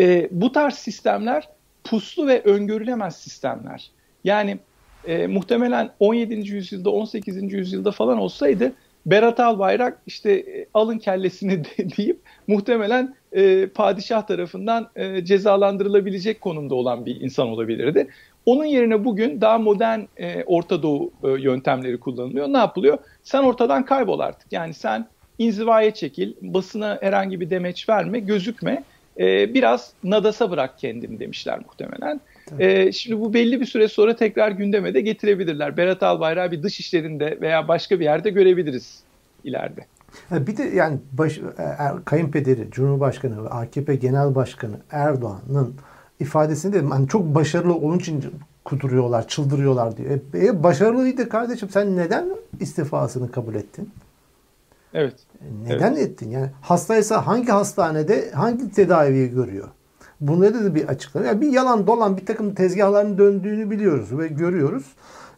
e, 0.00 0.28
bu 0.30 0.52
tarz 0.52 0.74
sistemler 0.74 1.48
puslu 1.90 2.26
ve 2.26 2.42
öngörülemez 2.42 3.16
sistemler. 3.16 3.90
Yani 4.24 4.58
e, 5.06 5.26
muhtemelen 5.26 5.90
17. 6.00 6.34
yüzyılda 6.34 6.90
18. 6.90 7.52
yüzyılda 7.52 7.90
falan 7.90 8.18
olsaydı 8.18 8.72
Berat 9.06 9.40
Albayrak 9.40 9.98
işte 10.06 10.32
e, 10.32 10.66
alın 10.74 10.98
kellesini 10.98 11.64
de, 11.64 11.96
deyip 11.96 12.20
muhtemelen 12.46 13.14
e, 13.32 13.66
padişah 13.66 14.26
tarafından 14.26 14.90
e, 14.96 15.24
cezalandırılabilecek 15.24 16.40
konumda 16.40 16.74
olan 16.74 17.06
bir 17.06 17.20
insan 17.20 17.48
olabilirdi. 17.48 18.08
Onun 18.46 18.64
yerine 18.64 19.04
bugün 19.04 19.40
daha 19.40 19.58
modern 19.58 20.00
e, 20.16 20.44
Orta 20.44 20.82
Doğu 20.82 21.12
e, 21.24 21.28
yöntemleri 21.28 22.00
kullanılıyor. 22.00 22.48
Ne 22.48 22.58
yapılıyor? 22.58 22.98
Sen 23.22 23.42
ortadan 23.42 23.84
kaybol 23.84 24.20
artık. 24.20 24.52
Yani 24.52 24.74
sen 24.74 25.06
inzivaya 25.38 25.94
çekil, 25.94 26.34
basına 26.42 26.98
herhangi 27.00 27.40
bir 27.40 27.50
demeç 27.50 27.88
verme, 27.88 28.18
gözükme. 28.18 28.82
E, 29.18 29.54
biraz 29.54 29.92
nadasa 30.04 30.50
bırak 30.50 30.78
kendini 30.78 31.20
demişler 31.20 31.58
muhtemelen. 31.58 32.20
E, 32.58 32.92
şimdi 32.92 33.20
bu 33.20 33.34
belli 33.34 33.60
bir 33.60 33.66
süre 33.66 33.88
sonra 33.88 34.16
tekrar 34.16 34.50
gündeme 34.50 34.94
de 34.94 35.00
getirebilirler. 35.00 35.76
Berat 35.76 36.02
Albayrak'ı 36.02 36.52
bir 36.52 36.62
dış 36.62 36.80
işlerinde 36.80 37.38
veya 37.40 37.68
başka 37.68 38.00
bir 38.00 38.04
yerde 38.04 38.30
görebiliriz 38.30 39.02
ileride. 39.44 39.86
Bir 40.30 40.56
de 40.56 40.62
yani 40.62 40.98
baş, 41.12 41.38
e, 41.38 41.42
er, 41.58 42.04
kayınpederi, 42.04 42.70
Cumhurbaşkanı 42.70 43.44
ve 43.44 43.48
AKP 43.48 43.94
Genel 43.94 44.34
Başkanı 44.34 44.76
Erdoğan'ın 44.90 45.74
ifadesini 46.20 46.72
de 46.72 46.80
hani 46.80 47.08
çok 47.08 47.34
başarılı 47.34 47.74
onun 47.74 47.98
için 47.98 48.24
kuduruyorlar, 48.64 49.28
çıldırıyorlar 49.28 49.96
diyor. 49.96 50.10
E, 50.34 50.46
e, 50.46 50.62
başarılıydı 50.62 51.28
kardeşim 51.28 51.68
sen 51.68 51.96
neden 51.96 52.28
istifasını 52.60 53.30
kabul 53.30 53.54
ettin? 53.54 53.90
Evet. 54.94 55.14
Neden 55.66 55.92
evet. 55.92 56.08
ettin? 56.08 56.30
Yani 56.30 56.50
hastaysa 56.60 57.26
hangi 57.26 57.52
hastanede 57.52 58.30
hangi 58.30 58.72
tedaviyi 58.72 59.30
görüyor? 59.30 59.68
Bunları 60.20 60.64
da 60.64 60.74
bir 60.74 60.88
açıklama. 60.88 61.26
Yani 61.26 61.40
bir 61.40 61.52
yalan 61.52 61.86
dolan 61.86 62.16
bir 62.16 62.26
takım 62.26 62.54
tezgahların 62.54 63.18
döndüğünü 63.18 63.70
biliyoruz 63.70 64.18
ve 64.18 64.28
görüyoruz. 64.28 64.84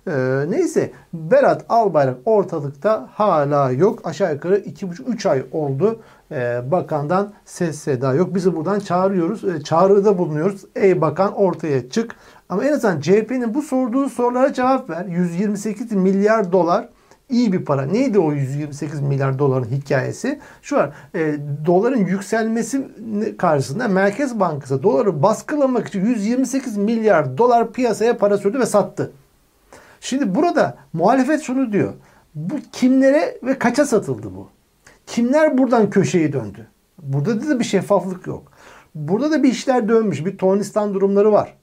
Ee, 0.09 0.45
neyse 0.49 0.93
Berat 1.13 1.65
Albayrak 1.69 2.17
ortalıkta 2.25 3.09
hala 3.13 3.71
yok. 3.71 4.01
Aşağı 4.05 4.35
yukarı 4.35 4.57
2,5-3 4.59 5.29
ay 5.29 5.43
oldu. 5.53 6.01
Ee, 6.33 6.61
bakandan 6.71 7.33
ses 7.45 7.79
seda 7.79 8.15
yok. 8.15 8.35
Bizi 8.35 8.57
buradan 8.57 8.79
çağırıyoruz. 8.79 9.45
Ee, 9.45 9.63
çağrıda 9.63 10.19
bulunuyoruz. 10.19 10.65
Ey 10.77 11.01
bakan 11.01 11.33
ortaya 11.33 11.91
çık. 11.91 12.17
Ama 12.49 12.65
en 12.65 12.73
azından 12.73 13.01
CHP'nin 13.01 13.55
bu 13.55 13.63
sorduğu 13.63 14.09
sorulara 14.09 14.53
cevap 14.53 14.91
ver. 14.91 15.05
128 15.05 15.93
milyar 15.93 16.53
dolar 16.53 16.89
iyi 17.31 17.53
bir 17.53 17.65
para. 17.65 17.83
Neydi 17.83 18.19
o 18.19 18.33
128 18.33 19.01
milyar 19.01 19.39
doların 19.39 19.65
hikayesi? 19.65 20.41
Şu 20.63 20.77
var. 20.77 20.91
E, 21.15 21.37
doların 21.67 22.07
yükselmesi 22.07 22.89
karşısında 23.39 23.89
Merkez 23.89 24.41
Bankası 24.41 24.83
doları 24.83 25.23
baskılamak 25.23 25.89
için 25.89 26.05
128 26.07 26.77
milyar 26.77 27.39
dolar 27.39 27.73
piyasaya 27.73 28.17
para 28.17 28.39
sürdü 28.39 28.59
ve 28.59 28.67
sattı. 28.67 29.13
Şimdi 30.01 30.35
burada 30.35 30.77
muhalefet 30.93 31.43
şunu 31.43 31.73
diyor. 31.73 31.93
Bu 32.35 32.55
kimlere 32.73 33.39
ve 33.43 33.59
kaça 33.59 33.87
satıldı 33.87 34.27
bu? 34.37 34.49
Kimler 35.07 35.59
buradan 35.59 35.91
köşeyi 35.91 36.33
döndü? 36.33 36.67
Burada 37.03 37.49
da 37.49 37.59
bir 37.59 37.65
şeffaflık 37.65 38.27
yok. 38.27 38.53
Burada 38.95 39.31
da 39.31 39.43
bir 39.43 39.49
işler 39.49 39.89
dönmüş. 39.89 40.25
Bir 40.27 40.39
tornistan 40.39 40.95
durumları 40.95 41.33
var. 41.33 41.57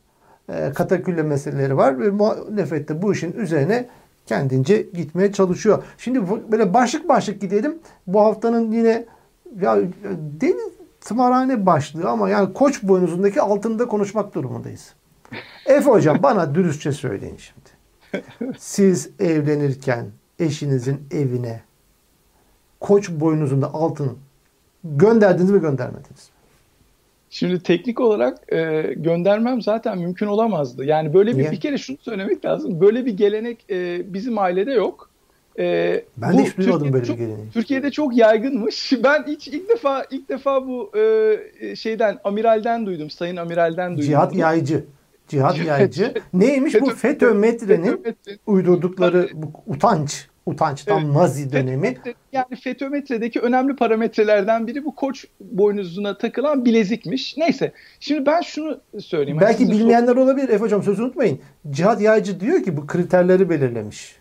E, 0.49 0.71
katakülle 0.75 1.23
meseleleri 1.23 1.77
var. 1.77 1.99
Ve 1.99 2.09
muhalefet 2.09 2.89
de 2.89 3.01
bu 3.01 3.13
işin 3.13 3.31
üzerine 3.31 3.89
kendince 4.27 4.81
gitmeye 4.93 5.31
çalışıyor. 5.31 5.83
Şimdi 5.97 6.21
böyle 6.51 6.73
başlık 6.73 7.09
başlık 7.09 7.41
gidelim. 7.41 7.79
Bu 8.07 8.21
haftanın 8.21 8.71
yine 8.71 9.05
ya 9.61 9.77
deli 10.41 10.77
tımarhane 11.01 11.65
başlığı 11.65 12.09
ama 12.09 12.29
yani 12.29 12.53
koç 12.53 12.83
boynuzundaki 12.83 13.41
altında 13.41 13.87
konuşmak 13.87 14.35
durumundayız. 14.35 14.93
Efe 15.65 15.89
hocam 15.89 16.23
bana 16.23 16.55
dürüstçe 16.55 16.91
söyleyin 16.91 17.37
şimdi. 17.37 17.77
Siz 18.57 19.09
evlenirken 19.19 20.05
eşinizin 20.39 21.07
evine 21.11 21.61
koç 22.79 23.09
boynuzunda 23.09 23.73
altın 23.73 24.17
gönderdiniz 24.83 25.51
mi 25.51 25.61
göndermediniz 25.61 26.29
mi? 26.29 26.36
Şimdi 27.29 27.59
teknik 27.59 28.01
olarak 28.01 28.53
e, 28.53 28.81
göndermem 28.97 29.61
zaten 29.61 29.97
mümkün 29.97 30.27
olamazdı. 30.27 30.85
Yani 30.85 31.13
böyle 31.13 31.31
bir 31.31 31.37
Niye? 31.37 31.51
bir 31.51 31.59
kere 31.59 31.77
şunu 31.77 31.97
söylemek 32.01 32.45
lazım. 32.45 32.81
Böyle 32.81 33.05
bir 33.05 33.17
gelenek 33.17 33.65
e, 33.69 34.01
bizim 34.13 34.37
ailede 34.37 34.71
yok. 34.71 35.09
E, 35.59 36.03
ben 36.17 36.33
bu, 36.33 36.37
de 36.37 36.43
hiç 36.43 36.57
duymadım 36.57 36.93
böyle 36.93 37.05
çok, 37.05 37.15
bir 37.15 37.21
geleneği. 37.21 37.49
Türkiye'de 37.53 37.91
çok 37.91 38.17
yaygınmış. 38.17 38.93
Ben 39.03 39.23
hiç 39.27 39.47
ilk 39.47 39.69
defa 39.69 40.05
ilk 40.11 40.29
defa 40.29 40.67
bu 40.67 40.91
e, 40.97 41.75
şeyden 41.75 42.17
amiralden 42.23 42.85
duydum. 42.85 43.09
Sayın 43.09 43.37
amiralden 43.37 43.91
duydum. 43.91 44.05
Cihat 44.05 44.35
Yaycı. 44.35 44.85
Cihat 45.27 45.57
Yaycı. 45.65 46.13
Neymiş 46.33 46.81
bu 46.81 46.89
FETÖ 46.89 47.33
metrenin 47.33 48.03
uydurdukları 48.47 49.29
bu 49.33 49.51
utanç 49.67 50.27
utanç 50.47 50.83
tam 50.83 51.05
evet. 51.05 51.15
Nazi 51.15 51.51
dönemi. 51.51 51.97
Yani 52.31 52.55
FETÖ-metredeki 52.63 53.39
önemli 53.39 53.75
parametrelerden 53.75 54.67
biri 54.67 54.85
bu 54.85 54.95
koç 54.95 55.25
boynuzuna 55.41 56.17
takılan 56.17 56.65
bilezikmiş. 56.65 57.37
Neyse 57.37 57.71
şimdi 57.99 58.25
ben 58.25 58.41
şunu 58.41 58.79
söyleyeyim. 58.99 59.39
Belki 59.41 59.65
hani 59.65 59.73
bilmeyenler 59.73 60.13
sor- 60.13 60.17
olabilir. 60.17 60.49
Efe 60.49 60.57
Hocam 60.57 60.83
sözü 60.83 61.03
unutmayın. 61.03 61.39
Cihat 61.69 62.01
Yaycı 62.01 62.39
diyor 62.39 62.63
ki 62.63 62.77
bu 62.77 62.87
kriterleri 62.87 63.49
belirlemiş. 63.49 64.15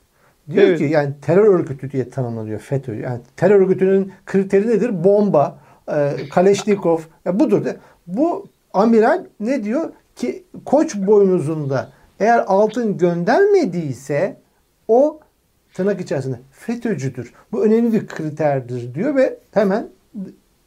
Diyor 0.51 0.65
evet. 0.65 0.79
ki 0.79 0.85
yani 0.85 1.13
terör 1.23 1.55
örgütü 1.55 1.91
diye 1.91 2.11
tanımlanıyor 2.11 2.61
FETÖ. 2.61 2.95
Yani 2.95 3.21
terör 3.37 3.61
örgütünün 3.61 4.13
kriteri 4.27 4.69
nedir? 4.69 5.05
Bomba, 5.05 5.59
e, 5.89 6.29
Kaleşnikov. 6.31 6.99
Ya 7.25 7.41
budur. 7.41 7.65
De. 7.65 7.77
Bu 8.07 8.49
amiral 8.73 9.25
ne 9.41 9.65
diyor? 9.65 9.93
Ki 10.17 10.45
koç 10.65 10.97
boynuzunda 10.97 11.89
eğer 12.21 12.45
altın 12.47 12.99
göndermediyse 12.99 14.37
o 14.89 15.21
tırnak 15.77 16.01
içerisinde 16.01 16.41
FETÖ'cüdür. 16.53 17.33
Bu 17.53 17.65
önemli 17.65 17.93
bir 17.93 18.07
kriterdir 18.07 18.95
diyor 18.95 19.17
ve 19.17 19.39
hemen 19.53 19.89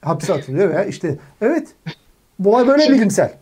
hapse 0.02 0.34
atılıyor 0.34 0.70
veya 0.70 0.86
işte 0.86 1.18
evet 1.42 1.68
bu 2.40 2.50
olay 2.56 2.68
böyle 2.68 2.90
bilimsel. 2.90 3.34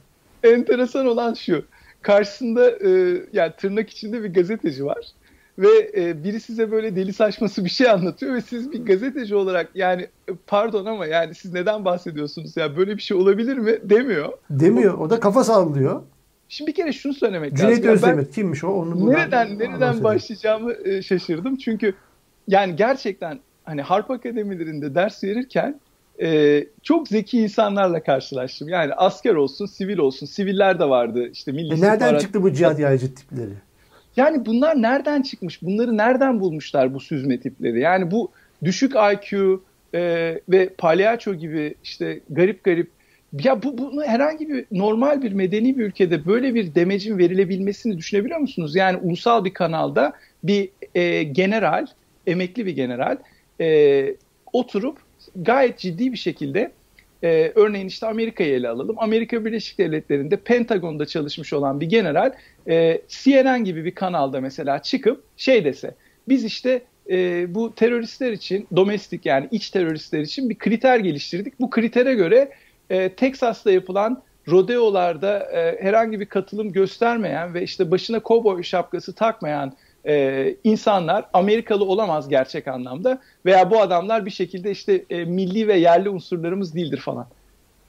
Enteresan 0.43 1.05
olan 1.05 1.33
şu. 1.33 1.65
Karşısında 2.01 2.71
e, 2.71 3.21
yani 3.33 3.53
tırnak 3.57 3.89
içinde 3.89 4.24
bir 4.24 4.33
gazeteci 4.33 4.86
var 4.86 5.13
ve 5.59 5.91
e, 5.95 6.24
biri 6.24 6.39
size 6.39 6.71
böyle 6.71 6.95
deli 6.95 7.13
saçması 7.13 7.65
bir 7.65 7.69
şey 7.69 7.89
anlatıyor 7.89 8.33
ve 8.33 8.41
siz 8.41 8.71
bir 8.71 8.86
gazeteci 8.86 9.36
olarak 9.36 9.69
yani 9.75 10.01
e, 10.01 10.31
pardon 10.47 10.86
ama 10.86 11.05
yani 11.05 11.36
siz 11.36 11.53
neden 11.53 11.86
bahsediyorsunuz 11.86 12.57
ya 12.57 12.77
böyle 12.77 12.97
bir 12.97 13.01
şey 13.01 13.17
olabilir 13.17 13.57
mi 13.57 13.77
demiyor. 13.83 14.33
Demiyor. 14.50 14.97
O 14.97 15.09
da 15.09 15.19
kafa 15.19 15.43
sallıyor. 15.43 16.01
Şimdi 16.50 16.72
bir 16.72 16.75
kere 16.75 16.92
şunu 16.92 17.13
söylemek 17.13 17.58
Cüneyt 17.58 17.77
lazım. 17.77 17.89
Özdemir 17.92 18.18
ben, 18.18 18.32
kimmiş 18.32 18.63
o? 18.63 18.68
Onu 18.68 19.12
nereden 19.12 19.60
nereden 19.60 20.04
başlayacağımı 20.04 20.74
e, 20.86 21.01
şaşırdım. 21.01 21.56
Çünkü 21.56 21.94
yani 22.48 22.75
gerçekten 22.75 23.39
hani 23.63 23.82
harp 23.82 24.12
akademilerinde 24.12 24.96
ders 24.96 25.24
verirken 25.24 25.80
e, 26.22 26.63
çok 26.84 27.08
zeki 27.08 27.39
insanlarla 27.39 28.04
karşılaştım. 28.04 28.70
Yani 28.70 28.94
asker 28.94 29.34
olsun, 29.34 29.66
sivil 29.66 29.98
olsun. 29.98 30.25
Siviller 30.25 30.80
de 30.80 30.89
vardı. 30.89 31.30
İşte 31.32 31.51
milli 31.51 31.74
e 31.74 31.82
nereden 31.82 32.18
çıktı 32.18 32.44
bu 32.44 32.54
cihat 32.54 32.80
yayıcı 32.80 33.16
tipleri? 33.16 33.54
Yani 34.16 34.46
bunlar 34.46 34.82
nereden 34.82 35.22
çıkmış? 35.22 35.62
Bunları 35.62 35.98
nereden 35.98 36.39
bulmuşlar 36.39 36.94
bu 36.94 37.00
süzme 37.00 37.39
tipleri? 37.39 37.80
Yani 37.80 38.12
bu 38.12 38.32
düşük 38.63 38.94
IQ 38.96 39.62
e, 39.94 40.01
ve 40.50 40.70
palyaço 40.77 41.34
gibi 41.34 41.75
işte 41.84 42.20
garip 42.30 42.63
garip 42.63 42.97
ya 43.34 43.63
bu 43.63 43.77
bunu 43.77 44.03
herhangi 44.03 44.50
bir 44.50 44.65
normal 44.72 45.22
bir 45.22 45.31
medeni 45.31 45.77
bir 45.77 45.86
ülkede 45.86 46.25
böyle 46.25 46.53
bir 46.53 46.75
demecin 46.75 47.17
verilebilmesini 47.17 47.98
düşünebiliyor 47.98 48.39
musunuz? 48.39 48.75
Yani 48.75 48.98
ulusal 48.98 49.46
bir 49.46 49.53
kanalda 49.53 50.13
bir 50.43 50.69
e, 50.96 51.24
general, 51.24 51.88
emekli 52.27 52.65
bir 52.65 52.72
general 52.72 53.17
e, 53.62 54.15
oturup 54.53 54.98
gayet 55.36 55.77
ciddi 55.77 56.12
bir 56.12 56.17
şekilde 56.17 56.72
e, 57.24 57.51
örneğin 57.55 57.88
işte 57.88 58.07
Amerika'yı 58.07 58.53
ele 58.53 58.69
alalım. 58.69 58.96
Amerika 59.00 59.46
Birleşik 59.46 59.77
Devletleri'nde 59.77 60.38
Pentagon'da 60.38 61.05
çalışmış 61.05 61.53
olan 61.53 61.81
bir 61.81 61.89
general 61.89 62.34
e, 62.67 63.01
CNN 63.07 63.63
gibi 63.63 63.86
bir 63.86 63.96
kanalda 63.96 64.41
mesela 64.41 64.81
çıkıp 64.81 65.24
şey 65.38 65.65
dese 65.65 65.96
biz 66.29 66.43
işte 66.43 66.81
e, 67.10 67.46
bu 67.55 67.75
teröristler 67.75 68.31
için 68.31 68.67
domestik 68.75 69.25
yani 69.25 69.48
iç 69.51 69.69
teröristler 69.69 70.19
için 70.19 70.50
bir 70.50 70.55
kriter 70.55 71.00
geliştirdik. 71.00 71.60
Bu 71.60 71.69
kritere 71.69 72.13
göre 72.13 72.51
e, 72.89 73.13
Teksas'ta 73.13 73.72
yapılan 73.72 74.24
rodeolarda 74.48 75.39
e, 75.39 75.84
herhangi 75.84 76.20
bir 76.20 76.25
katılım 76.25 76.72
göstermeyen 76.72 77.53
ve 77.53 77.63
işte 77.63 77.91
başına 77.91 78.20
kovboy 78.20 78.63
şapkası 78.63 79.15
takmayan 79.15 79.74
e, 80.08 80.56
insanlar 80.63 81.25
Amerikalı 81.34 81.86
olamaz 81.86 82.29
gerçek 82.29 82.67
anlamda 82.67 83.22
veya 83.46 83.72
bu 83.72 83.82
adamlar 83.82 84.25
bir 84.25 84.32
şekilde 84.32 84.72
işte 84.72 85.06
e, 85.10 85.25
milli 85.25 85.67
ve 85.67 85.77
yerli 85.77 86.10
unsurlarımız 86.10 86.75
değildir 86.75 86.98
falan. 86.98 87.27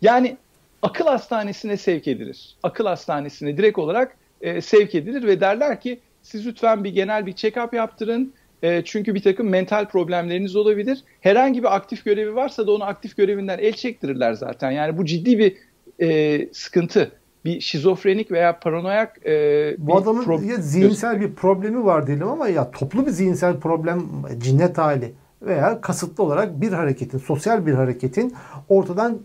Yani 0.02 0.36
akıl 0.82 1.04
hastanesine 1.04 1.76
sevk 1.76 2.08
edilir. 2.08 2.56
Akıl 2.62 2.86
hastanesine 2.86 3.56
direkt 3.56 3.78
olarak 3.78 4.16
e, 4.40 4.60
sevk 4.60 4.94
edilir 4.94 5.26
ve 5.26 5.40
derler 5.40 5.80
ki 5.80 6.00
siz 6.22 6.46
lütfen 6.46 6.84
bir 6.84 6.90
genel 6.90 7.26
bir 7.26 7.32
check-up 7.32 7.76
yaptırın. 7.76 8.32
E, 8.62 8.84
çünkü 8.84 9.14
bir 9.14 9.22
takım 9.22 9.48
mental 9.48 9.88
problemleriniz 9.88 10.56
olabilir. 10.56 11.04
Herhangi 11.20 11.62
bir 11.62 11.76
aktif 11.76 12.04
görevi 12.04 12.34
varsa 12.34 12.66
da 12.66 12.72
onu 12.72 12.84
aktif 12.84 13.16
görevinden 13.16 13.58
el 13.58 13.72
çektirirler 13.72 14.32
zaten. 14.32 14.70
Yani 14.70 14.98
bu 14.98 15.04
ciddi 15.04 15.38
bir 15.38 15.56
e, 16.00 16.48
sıkıntı. 16.52 17.12
Bir 17.44 17.60
şizofrenik 17.60 18.30
veya 18.30 18.58
paranoyak 18.58 19.26
e, 19.26 19.74
Bu 19.78 19.96
adamın 19.96 20.24
problem, 20.24 20.50
ya 20.50 20.56
zihinsel 20.56 21.20
bir 21.20 21.34
problemi 21.34 21.84
var 21.84 22.06
diyelim 22.06 22.28
ama 22.28 22.48
ya 22.48 22.70
toplu 22.70 23.06
bir 23.06 23.10
zihinsel 23.10 23.60
problem, 23.60 24.02
cinnet 24.38 24.78
hali 24.78 25.12
veya 25.42 25.80
kasıtlı 25.80 26.24
olarak 26.24 26.60
bir 26.60 26.72
hareketin, 26.72 27.18
sosyal 27.18 27.66
bir 27.66 27.74
hareketin 27.74 28.34
ortadan 28.68 29.18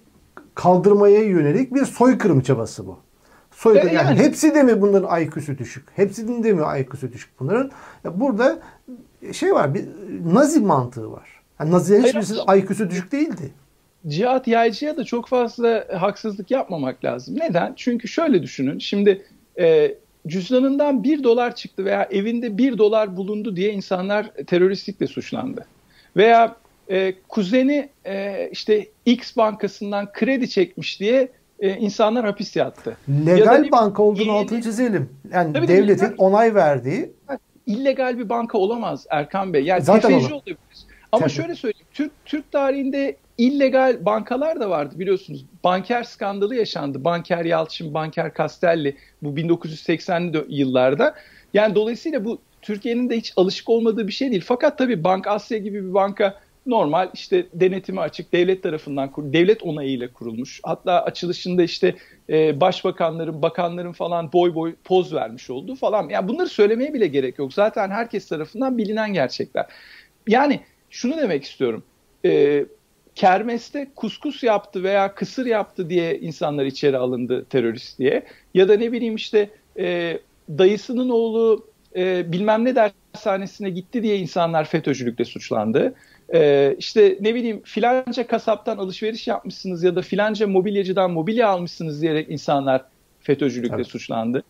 kaldırmaya 0.56 1.24
yönelik 1.24 1.74
bir 1.74 1.86
soykırım 1.86 2.42
çabası 2.42 2.88
bu. 2.88 3.00
Soykırım 3.52 3.90
e, 3.90 3.94
yani, 3.94 4.08
yani 4.08 4.20
hepsi 4.20 4.56
de 4.56 4.64
mi 4.64 4.82
bunların 4.82 5.22
IQ'su 5.22 5.58
düşük? 5.58 5.86
Hepsinin 5.96 6.44
de 6.44 6.54
mi 6.54 6.62
IQ'su 6.80 7.14
düşük 7.14 7.40
bunların? 7.40 7.72
Ya 8.04 8.20
burada 8.20 8.60
şey 9.34 9.54
var, 9.54 9.74
bir 9.74 9.86
Nazi 10.26 10.60
mantığı 10.60 11.12
var. 11.12 11.30
Yani 11.60 11.72
Nazilerin 11.72 12.04
hiçbirisi 12.04 12.36
IQ'su 12.58 12.90
düşük 12.90 13.12
değildi. 13.12 13.52
Cihat 14.08 14.48
Yaycı'ya 14.48 14.98
da 14.98 15.04
çok 15.04 15.28
fazla 15.28 15.88
haksızlık 15.98 16.52
yapmamak 16.52 17.06
lazım. 17.06 17.36
Neden? 17.40 17.74
Çünkü 17.76 18.08
şöyle 18.08 18.44
düşünün. 18.44 18.80
Şimdi 18.80 19.26
e, 19.60 19.96
cüzdanından 20.28 21.04
bir 21.04 21.24
dolar 21.24 21.56
çıktı 21.56 21.86
veya 21.86 22.04
evinde 22.12 22.58
bir 22.58 22.78
dolar 22.78 23.18
bulundu 23.18 23.56
diye 23.56 23.74
insanlar 23.74 24.32
teröristlikle 24.48 25.08
suçlandı. 25.08 25.66
Veya 26.18 26.56
e, 26.90 27.14
kuzeni 27.28 27.90
e, 28.06 28.50
işte 28.52 28.88
X 29.06 29.38
bankasından 29.38 30.12
kredi 30.14 30.50
çekmiş 30.50 31.00
diye 31.00 31.32
e, 31.60 31.70
insanlar 31.78 32.26
hapis 32.26 32.56
yattı. 32.56 32.98
Legal 33.26 33.66
ya 33.66 33.72
banka 33.72 34.04
olduğunu 34.04 34.32
altını 34.32 34.62
çizelim. 34.62 35.10
Yani 35.34 35.54
tabii 35.54 35.68
devletin 35.68 36.06
tabii, 36.06 36.16
onay 36.18 36.56
verdiği. 36.56 37.12
İllegal 37.68 38.18
bir 38.20 38.30
banka 38.30 38.58
olamaz 38.58 39.06
Erkan 39.10 39.54
Bey. 39.54 39.64
Yani 39.64 39.82
Zaten 39.82 40.10
tefeci 40.10 40.34
olabilir. 40.34 40.58
Ama 41.12 41.22
tabii. 41.22 41.32
şöyle 41.32 41.56
söyleyeyim. 41.56 41.88
Türk 41.94 42.12
Türk 42.26 42.52
tarihinde 42.52 43.18
illegal 43.38 44.06
bankalar 44.06 44.60
da 44.60 44.70
vardı 44.70 45.00
biliyorsunuz. 45.00 45.46
Banker 45.64 46.04
skandalı 46.04 46.56
yaşandı. 46.56 47.04
Banker 47.04 47.46
Yalçın, 47.46 47.94
Banker 47.94 48.32
Castelli 48.38 48.98
bu 49.22 49.30
1980'li 49.30 50.46
yıllarda. 50.50 51.16
Yani 51.54 51.76
dolayısıyla 51.76 52.26
bu 52.26 52.40
Türkiye'nin 52.62 53.10
de 53.10 53.18
hiç 53.18 53.34
alışık 53.36 53.70
olmadığı 53.70 54.08
bir 54.08 54.14
şey 54.14 54.32
değil. 54.32 54.44
Fakat 54.46 54.78
tabii 54.78 55.04
Bank 55.04 55.28
Asya 55.28 55.58
gibi 55.58 55.84
bir 55.90 55.94
banka 55.94 56.40
normal 56.66 57.10
işte 57.14 57.48
denetimi 57.54 58.00
açık 58.00 58.34
devlet 58.34 58.64
tarafından 58.64 59.12
devlet 59.18 59.64
onayıyla 59.64 60.14
kurulmuş. 60.14 60.60
Hatta 60.64 61.04
açılışında 61.04 61.64
işte 61.64 61.96
e, 62.30 62.62
başbakanların, 62.62 63.42
bakanların 63.42 63.92
falan 63.92 64.34
boy 64.34 64.56
boy 64.56 64.76
poz 64.84 65.14
vermiş 65.14 65.50
olduğu 65.50 65.76
falan. 65.76 66.10
Yani 66.10 66.28
bunları 66.28 66.50
söylemeye 66.50 66.94
bile 66.94 67.08
gerek 67.08 67.40
yok. 67.40 67.54
Zaten 67.54 67.90
herkes 67.90 68.28
tarafından 68.28 68.78
bilinen 68.78 69.14
gerçekler. 69.14 69.66
Yani 70.28 70.60
şunu 70.90 71.18
demek 71.18 71.44
istiyorum. 71.44 71.84
E, 72.26 72.66
kermeste 73.16 73.88
kuskus 73.96 74.44
yaptı 74.44 74.84
veya 74.84 75.16
kısır 75.16 75.46
yaptı 75.46 75.90
diye 75.90 76.20
insanlar 76.20 76.66
içeri 76.66 76.98
alındı 76.98 77.46
terörist 77.46 78.00
diye. 78.00 78.24
Ya 78.54 78.70
da 78.70 78.78
ne 78.78 78.92
bileyim 78.92 79.16
işte 79.16 79.50
e, 79.78 80.20
dayısının 80.50 81.10
oğlu 81.10 81.68
e, 81.96 82.32
bilmem 82.32 82.66
ne 82.66 82.76
dershanesine 82.76 83.70
gitti 83.70 84.04
diye 84.04 84.18
insanlar 84.18 84.66
FETÖ'cülükle 84.66 85.26
suçlandı. 85.26 85.94
Ee, 86.34 86.76
işte 86.80 87.18
ne 87.22 87.36
bileyim 87.36 87.62
filanca 87.64 88.28
kasaptan 88.28 88.78
alışveriş 88.78 89.28
yapmışsınız 89.28 89.84
ya 89.84 89.96
da 89.96 90.02
filanca 90.02 90.48
mobilyacıdan 90.48 91.12
mobilya 91.12 91.48
almışsınız 91.48 92.02
diyerek 92.02 92.30
insanlar 92.30 92.86
FETÖ'cülükle 93.20 93.76
evet. 93.76 93.88
suçlandı. 93.88 94.44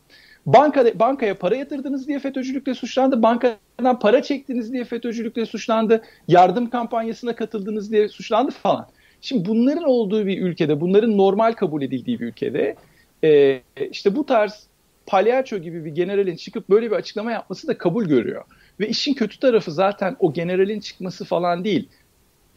Banka, 0.45 0.99
bankaya 0.99 1.37
para 1.37 1.55
yatırdınız 1.55 2.07
diye 2.07 2.19
FETÖ'cülükle 2.19 2.73
suçlandı. 2.73 3.23
Bankadan 3.23 3.99
para 3.99 4.21
çektiniz 4.21 4.73
diye 4.73 4.83
FETÖ'cülükle 4.83 5.45
suçlandı. 5.45 6.01
Yardım 6.27 6.69
kampanyasına 6.69 7.35
katıldınız 7.35 7.91
diye 7.91 8.09
suçlandı 8.09 8.51
falan. 8.51 8.87
Şimdi 9.21 9.49
bunların 9.49 9.83
olduğu 9.83 10.25
bir 10.25 10.41
ülkede, 10.41 10.81
bunların 10.81 11.17
normal 11.17 11.53
kabul 11.53 11.81
edildiği 11.81 12.19
bir 12.19 12.25
ülkede 12.25 12.75
e, 13.23 13.61
işte 13.91 14.15
bu 14.15 14.25
tarz 14.25 14.67
palyaço 15.05 15.57
gibi 15.57 15.85
bir 15.85 15.91
generalin 15.91 16.35
çıkıp 16.35 16.69
böyle 16.69 16.91
bir 16.91 16.95
açıklama 16.95 17.31
yapması 17.31 17.67
da 17.67 17.77
kabul 17.77 18.05
görüyor. 18.05 18.43
Ve 18.79 18.89
işin 18.89 19.13
kötü 19.13 19.39
tarafı 19.39 19.71
zaten 19.71 20.15
o 20.19 20.33
generalin 20.33 20.79
çıkması 20.79 21.25
falan 21.25 21.63
değil. 21.63 21.89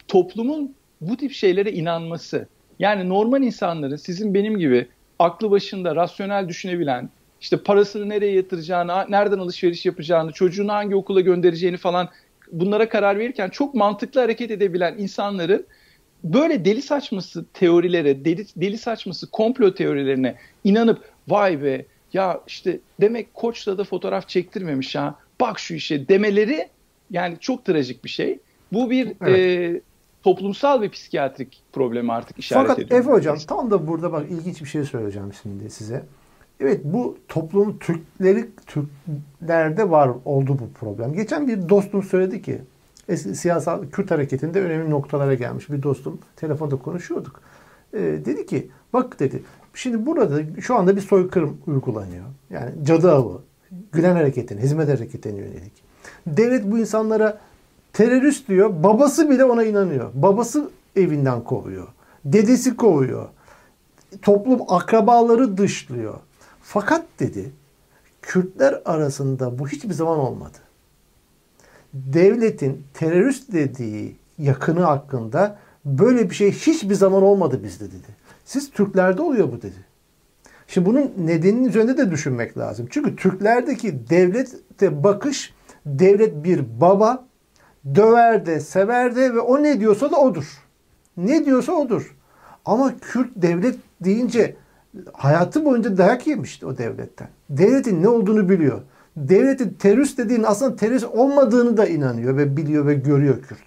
Toplumun 0.07 0.75
bu 1.01 1.17
tip 1.17 1.31
şeylere 1.31 1.71
inanması. 1.71 2.47
Yani 2.79 3.09
normal 3.09 3.43
insanların 3.43 3.95
sizin 3.95 4.33
benim 4.33 4.57
gibi 4.57 4.87
aklı 5.19 5.51
başında 5.51 5.95
rasyonel 5.95 6.47
düşünebilen, 6.47 7.09
işte 7.41 7.57
parasını 7.57 8.09
nereye 8.09 8.33
yatıracağını, 8.33 9.05
nereden 9.09 9.39
alışveriş 9.39 9.85
yapacağını, 9.85 10.31
çocuğunu 10.31 10.73
hangi 10.73 10.95
okula 10.95 11.21
göndereceğini 11.21 11.77
falan 11.77 12.09
bunlara 12.51 12.89
karar 12.89 13.19
verirken 13.19 13.49
çok 13.49 13.73
mantıklı 13.73 14.21
hareket 14.21 14.51
edebilen 14.51 14.95
insanların 14.97 15.65
böyle 16.23 16.65
deli 16.65 16.81
saçması 16.81 17.45
teorilere, 17.53 18.25
deli, 18.25 18.45
deli 18.55 18.77
saçması 18.77 19.31
komplo 19.31 19.73
teorilerine 19.73 20.35
inanıp 20.63 21.03
vay 21.27 21.63
be 21.63 21.85
ya 22.13 22.41
işte 22.47 22.79
demek 23.01 23.33
koçla 23.33 23.77
da 23.77 23.83
fotoğraf 23.83 24.29
çektirmemiş 24.29 24.95
ha 24.95 25.15
bak 25.41 25.59
şu 25.59 25.73
işe 25.73 26.07
demeleri 26.07 26.69
yani 27.11 27.37
çok 27.39 27.65
trajik 27.65 28.03
bir 28.03 28.09
şey. 28.09 28.39
Bu 28.73 28.89
bir 28.89 29.13
evet. 29.21 29.39
e, 29.39 29.81
toplumsal 30.23 30.81
ve 30.81 30.89
psikiyatrik 30.89 31.61
problemi 31.73 32.13
artık 32.13 32.39
işaret 32.39 32.67
Fakat 32.67 32.79
ediyor. 32.83 32.99
Efe 32.99 33.11
Hocam 33.11 33.37
tam 33.47 33.71
da 33.71 33.87
burada 33.87 34.11
bak 34.11 34.25
ilginç 34.31 34.61
bir 34.61 34.67
şey 34.67 34.83
söyleyeceğim 34.83 35.33
şimdi 35.41 35.69
size. 35.69 36.03
Evet 36.59 36.81
bu 36.83 37.17
toplum 37.27 37.79
Türkleri 37.79 38.49
Türklerde 38.65 39.89
var 39.89 40.11
oldu 40.25 40.57
bu 40.59 40.79
problem. 40.79 41.13
Geçen 41.13 41.47
bir 41.47 41.69
dostum 41.69 42.03
söyledi 42.03 42.41
ki 42.41 42.61
eski 43.09 43.35
siyasal 43.35 43.89
Kürt 43.89 44.11
hareketinde 44.11 44.61
önemli 44.61 44.89
noktalara 44.89 45.33
gelmiş 45.33 45.69
bir 45.69 45.83
dostum. 45.83 46.19
Telefonda 46.35 46.75
konuşuyorduk. 46.75 47.41
Ee, 47.93 47.99
dedi 47.99 48.45
ki 48.45 48.69
bak 48.93 49.19
dedi 49.19 49.43
şimdi 49.73 50.05
burada 50.05 50.61
şu 50.61 50.75
anda 50.75 50.95
bir 50.95 51.01
soykırım 51.01 51.57
uygulanıyor. 51.67 52.25
Yani 52.49 52.71
cadı 52.83 53.11
avı, 53.11 53.41
Gülen 53.91 54.15
hareketine, 54.15 54.61
hizmet 54.61 54.89
hareketine 54.89 55.39
yönelik. 55.39 55.73
Devlet 56.27 56.71
bu 56.71 56.77
insanlara 56.77 57.37
terörist 57.93 58.47
diyor. 58.47 58.83
Babası 58.83 59.29
bile 59.29 59.45
ona 59.45 59.63
inanıyor. 59.63 60.09
Babası 60.13 60.69
evinden 60.95 61.43
kovuyor. 61.43 61.87
Dedesi 62.25 62.75
kovuyor. 62.75 63.29
Toplum 64.21 64.61
akrabaları 64.67 65.57
dışlıyor. 65.57 66.13
Fakat 66.61 67.05
dedi 67.19 67.51
Kürtler 68.21 68.81
arasında 68.85 69.59
bu 69.59 69.67
hiçbir 69.67 69.93
zaman 69.93 70.17
olmadı. 70.17 70.57
Devletin 71.93 72.83
terörist 72.93 73.53
dediği 73.53 74.15
yakını 74.37 74.81
hakkında 74.81 75.59
böyle 75.85 76.29
bir 76.29 76.35
şey 76.35 76.51
hiçbir 76.51 76.95
zaman 76.95 77.23
olmadı 77.23 77.63
bizde 77.63 77.85
dedi. 77.85 78.07
Siz 78.45 78.71
Türklerde 78.71 79.21
oluyor 79.21 79.51
bu 79.51 79.61
dedi. 79.61 79.86
Şimdi 80.67 80.87
bunun 80.89 81.13
nedeninin 81.17 81.69
üzerinde 81.69 81.97
de 81.97 82.11
düşünmek 82.11 82.57
lazım. 82.57 82.87
Çünkü 82.89 83.15
Türklerdeki 83.15 84.09
devlete 84.09 85.03
bakış 85.03 85.53
devlet 85.85 86.43
bir 86.43 86.81
baba 86.81 87.25
döver 87.95 88.45
de 88.45 88.59
sever 88.59 89.15
de 89.15 89.33
ve 89.33 89.39
o 89.39 89.63
ne 89.63 89.79
diyorsa 89.79 90.11
da 90.11 90.17
odur. 90.17 90.63
Ne 91.17 91.45
diyorsa 91.45 91.71
odur. 91.71 92.15
Ama 92.65 92.93
Kürt 93.01 93.29
devlet 93.35 93.75
deyince 94.01 94.55
hayatı 95.13 95.65
boyunca 95.65 95.97
dayak 95.97 96.27
yemişti 96.27 96.65
o 96.65 96.77
devletten. 96.77 97.27
Devletin 97.49 98.03
ne 98.03 98.07
olduğunu 98.07 98.49
biliyor. 98.49 98.81
Devletin 99.17 99.69
terörist 99.69 100.17
dediğin 100.17 100.43
aslında 100.43 100.75
terörist 100.75 101.05
olmadığını 101.05 101.77
da 101.77 101.87
inanıyor 101.87 102.37
ve 102.37 102.57
biliyor 102.57 102.85
ve 102.87 102.93
görüyor 102.93 103.41
Kürt. 103.41 103.59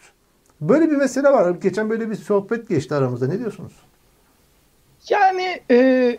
Böyle 0.60 0.90
bir 0.90 0.96
mesele 0.96 1.28
var. 1.28 1.50
Geçen 1.50 1.90
böyle 1.90 2.10
bir 2.10 2.14
sohbet 2.14 2.68
geçti 2.68 2.94
aramızda. 2.94 3.26
Ne 3.26 3.38
diyorsunuz? 3.38 3.72
Yani 5.08 5.60
e, 5.70 6.18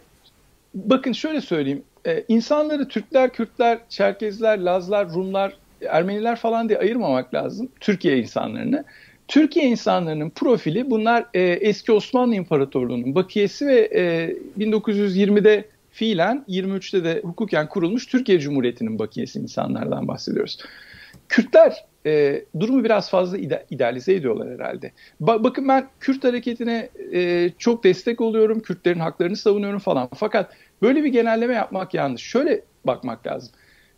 bakın 0.73 1.11
şöyle 1.11 1.41
söyleyeyim. 1.41 1.83
Ee, 2.07 2.23
insanları 2.27 2.87
Türkler, 2.87 3.33
Kürtler, 3.33 3.79
Çerkezler, 3.89 4.59
Lazlar, 4.59 5.09
Rumlar, 5.09 5.57
Ermeniler 5.89 6.35
falan 6.35 6.69
diye 6.69 6.79
ayırmamak 6.79 7.33
lazım. 7.33 7.69
Türkiye 7.79 8.17
insanlarını. 8.17 8.83
Türkiye 9.27 9.65
insanlarının 9.65 10.29
profili 10.29 10.89
bunlar 10.89 11.25
e, 11.33 11.41
eski 11.41 11.91
Osmanlı 11.91 12.35
İmparatorluğu'nun 12.35 13.15
bakiyesi 13.15 13.67
ve 13.67 13.79
e, 13.95 14.35
1920'de 14.59 15.65
fiilen 15.91 16.45
23'te 16.49 17.03
de 17.03 17.21
hukuken 17.23 17.69
kurulmuş 17.69 18.07
Türkiye 18.07 18.39
Cumhuriyeti'nin 18.39 18.99
bakiyesi 18.99 19.39
insanlardan 19.39 20.07
bahsediyoruz. 20.07 20.57
Kürtler 21.29 21.85
e, 22.05 22.45
durumu 22.59 22.83
biraz 22.83 23.09
fazla 23.09 23.37
ide, 23.37 23.65
idealize 23.69 24.13
ediyorlar 24.13 24.53
herhalde. 24.53 24.91
Ba- 25.21 25.43
bakın 25.43 25.67
ben 25.67 25.87
Kürt 25.99 26.23
hareketine 26.23 26.89
e, 27.13 27.49
çok 27.57 27.83
destek 27.83 28.21
oluyorum, 28.21 28.59
Kürtlerin 28.59 28.99
haklarını 28.99 29.37
savunuyorum 29.37 29.79
falan. 29.79 30.09
Fakat 30.15 30.53
böyle 30.81 31.03
bir 31.03 31.09
genelleme 31.09 31.53
yapmak 31.53 31.93
yanlış. 31.93 32.21
Şöyle 32.21 32.61
bakmak 32.85 33.27
lazım. 33.27 33.51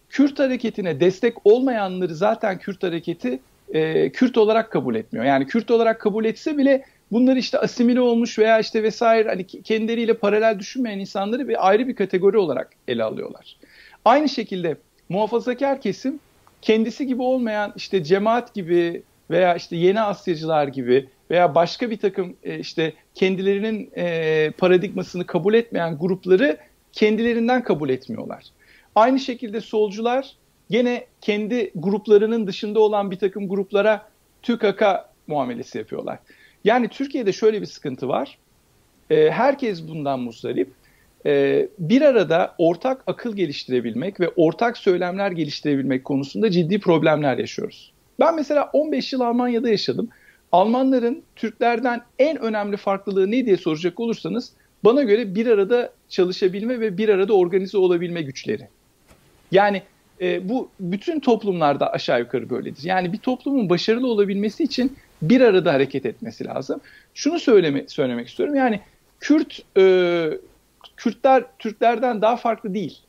Kürt 0.10 0.40
hareketine 0.40 1.00
destek 1.00 1.46
olmayanları 1.46 2.16
zaten 2.16 2.58
Kürt 2.58 2.84
hareketi 2.84 3.40
e, 3.74 4.10
Kürt 4.10 4.38
olarak 4.38 4.72
kabul 4.72 4.96
etmiyor. 4.96 5.26
Yani 5.26 5.48
Kürt 5.48 5.72
olarak 5.72 6.02
kabul 6.02 6.26
etse 6.26 6.58
bile 6.58 6.84
bunları 7.12 7.40
işte 7.40 7.60
asimile 7.60 8.02
olmuş 8.02 8.40
veya 8.40 8.60
işte 8.60 8.84
vesaire 8.84 9.30
hani 9.30 9.48
kendileriyle 9.48 10.14
paralel 10.14 10.60
düşünmeyen 10.60 11.00
insanları 11.00 11.48
bir 11.48 11.68
ayrı 11.68 11.88
bir 11.88 11.96
kategori 11.96 12.38
olarak 12.38 12.70
ele 12.88 13.04
alıyorlar. 13.04 13.58
Aynı 14.06 14.30
şekilde 14.30 14.78
muhafazakar 15.10 15.82
kesim 15.82 16.20
kendisi 16.64 17.08
gibi 17.08 17.22
olmayan 17.22 17.74
işte 17.76 18.04
cemaat 18.04 18.54
gibi 18.54 19.04
veya 19.32 19.56
işte 19.56 19.76
yeni 19.76 20.02
Asyacılar 20.02 20.68
gibi 20.68 21.10
veya 21.32 21.56
başka 21.56 21.90
bir 21.90 21.98
takım 21.98 22.36
e, 22.44 22.60
işte 22.60 22.94
kendilerinin 23.16 23.92
e, 23.96 24.52
paradigmasını 24.58 25.26
kabul 25.26 25.54
etmeyen 25.54 25.98
grupları 25.98 26.58
kendilerinden 26.92 27.64
kabul 27.64 27.90
etmiyorlar. 27.90 28.44
Aynı 28.96 29.20
şekilde 29.20 29.62
solcular 29.62 30.36
gene 30.70 31.06
kendi 31.22 31.72
gruplarının 31.76 32.48
dışında 32.48 32.80
olan 32.80 33.12
bir 33.12 33.20
takım 33.20 33.50
gruplara 33.50 34.08
TÜKAK 34.42 35.10
muamelesi 35.28 35.78
yapıyorlar. 35.78 36.20
Yani 36.64 36.88
Türkiye'de 36.88 37.34
şöyle 37.34 37.62
bir 37.62 37.66
sıkıntı 37.66 38.08
var. 38.08 38.38
E, 39.10 39.32
herkes 39.32 39.88
bundan 39.88 40.20
muzdarip. 40.20 40.72
E, 41.26 41.68
bir 41.80 42.02
arada 42.02 42.56
ortak 42.58 43.04
akıl 43.08 43.36
geliştirebilmek 43.36 44.20
ve 44.20 44.30
ortak 44.36 44.78
söylemler 44.78 45.32
geliştirebilmek 45.32 46.06
konusunda 46.06 46.52
ciddi 46.52 46.80
problemler 46.80 47.38
yaşıyoruz. 47.38 47.94
Ben 48.20 48.36
mesela 48.36 48.70
15 48.74 49.14
yıl 49.14 49.22
Almanya'da 49.22 49.70
yaşadım. 49.70 50.10
Almanların 50.52 51.24
Türklerden 51.36 52.02
en 52.20 52.38
önemli 52.38 52.78
farklılığı 52.78 53.32
ne 53.32 53.46
diye 53.46 53.58
soracak 53.58 54.00
olursanız 54.00 54.54
bana 54.84 55.04
göre 55.04 55.36
bir 55.36 55.48
arada 55.48 55.94
çalışabilme 56.10 56.80
ve 56.80 56.98
bir 56.98 57.10
arada 57.10 57.34
organize 57.34 57.78
olabilme 57.78 58.22
güçleri. 58.22 58.68
Yani 59.52 59.82
e, 60.22 60.50
bu 60.50 60.70
bütün 60.80 61.20
toplumlarda 61.20 61.92
aşağı 61.92 62.20
yukarı 62.20 62.50
böyledir. 62.50 62.84
Yani 62.84 63.14
bir 63.14 63.18
toplumun 63.18 63.70
başarılı 63.70 64.08
olabilmesi 64.08 64.64
için 64.64 64.98
bir 65.22 65.42
arada 65.42 65.74
hareket 65.74 66.06
etmesi 66.06 66.46
lazım. 66.46 66.82
Şunu 67.14 67.40
söyleme, 67.40 67.84
söylemek 67.88 68.28
istiyorum. 68.28 68.56
Yani 68.56 68.80
Kürt 69.20 69.60
e, 69.78 69.84
Kürtler 71.04 71.44
Türklerden 71.60 72.22
daha 72.22 72.38
farklı 72.38 72.74
değil. 72.74 73.00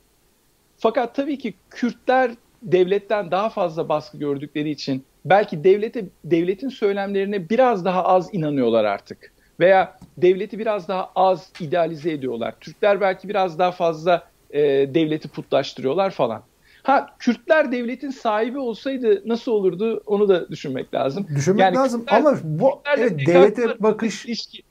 Fakat 0.77 1.15
tabii 1.15 1.37
ki 1.37 1.53
Kürtler 1.69 2.31
devletten 2.61 3.31
daha 3.31 3.49
fazla 3.49 3.89
baskı 3.89 4.17
gördükleri 4.17 4.69
için 4.69 5.05
belki 5.25 5.63
devlete 5.63 6.05
devletin 6.23 6.69
söylemlerine 6.69 7.49
biraz 7.49 7.85
daha 7.85 8.03
az 8.03 8.33
inanıyorlar 8.33 8.85
artık 8.85 9.33
veya 9.59 9.99
devleti 10.17 10.59
biraz 10.59 10.87
daha 10.87 11.11
az 11.15 11.51
idealize 11.59 12.11
ediyorlar. 12.11 12.55
Türkler 12.59 13.01
belki 13.01 13.29
biraz 13.29 13.59
daha 13.59 13.71
fazla 13.71 14.27
e, 14.49 14.61
devleti 14.93 15.27
putlaştırıyorlar 15.27 16.11
falan. 16.11 16.41
Ha 16.83 17.15
Kürtler 17.19 17.71
devletin 17.71 18.09
sahibi 18.11 18.59
olsaydı 18.59 19.21
nasıl 19.25 19.51
olurdu 19.51 20.03
onu 20.05 20.29
da 20.29 20.49
düşünmek 20.49 20.93
lazım. 20.93 21.27
Düşünmek 21.35 21.61
yani 21.61 21.75
lazım 21.75 22.01
Kürtler, 22.01 22.17
ama 22.17 22.37
bu 22.43 22.81
evet, 22.97 23.27
devlete 23.27 23.79
bakış 23.79 24.25
ilişki, 24.25 24.63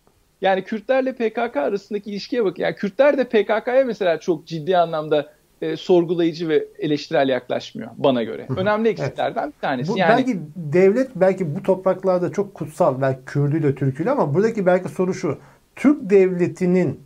yani 0.44 0.64
Kürtlerle 0.64 1.12
PKK 1.12 1.56
arasındaki 1.56 2.10
ilişkiye 2.10 2.44
bak. 2.44 2.58
Yani 2.58 2.74
Kürtler 2.74 3.18
de 3.18 3.24
PKK'ya 3.24 3.84
mesela 3.84 4.20
çok 4.20 4.46
ciddi 4.46 4.78
anlamda 4.78 5.30
e, 5.62 5.76
sorgulayıcı 5.76 6.48
ve 6.48 6.64
eleştirel 6.78 7.28
yaklaşmıyor 7.28 7.90
bana 7.96 8.22
göre. 8.22 8.46
Önemli 8.56 8.88
eksiklerden 8.88 9.42
evet. 9.42 9.54
bir 9.54 9.60
tanesi. 9.60 9.92
Bu, 9.92 9.98
yani, 9.98 10.08
belki 10.08 10.40
devlet 10.56 11.10
belki 11.16 11.56
bu 11.56 11.62
topraklarda 11.62 12.32
çok 12.32 12.54
kutsal 12.54 13.00
belki 13.00 13.24
Kürdüyle 13.26 13.74
Türküyle 13.74 14.10
ama 14.10 14.34
buradaki 14.34 14.66
belki 14.66 14.88
soru 14.88 15.14
şu. 15.14 15.38
Türk 15.76 16.10
devletinin 16.10 17.00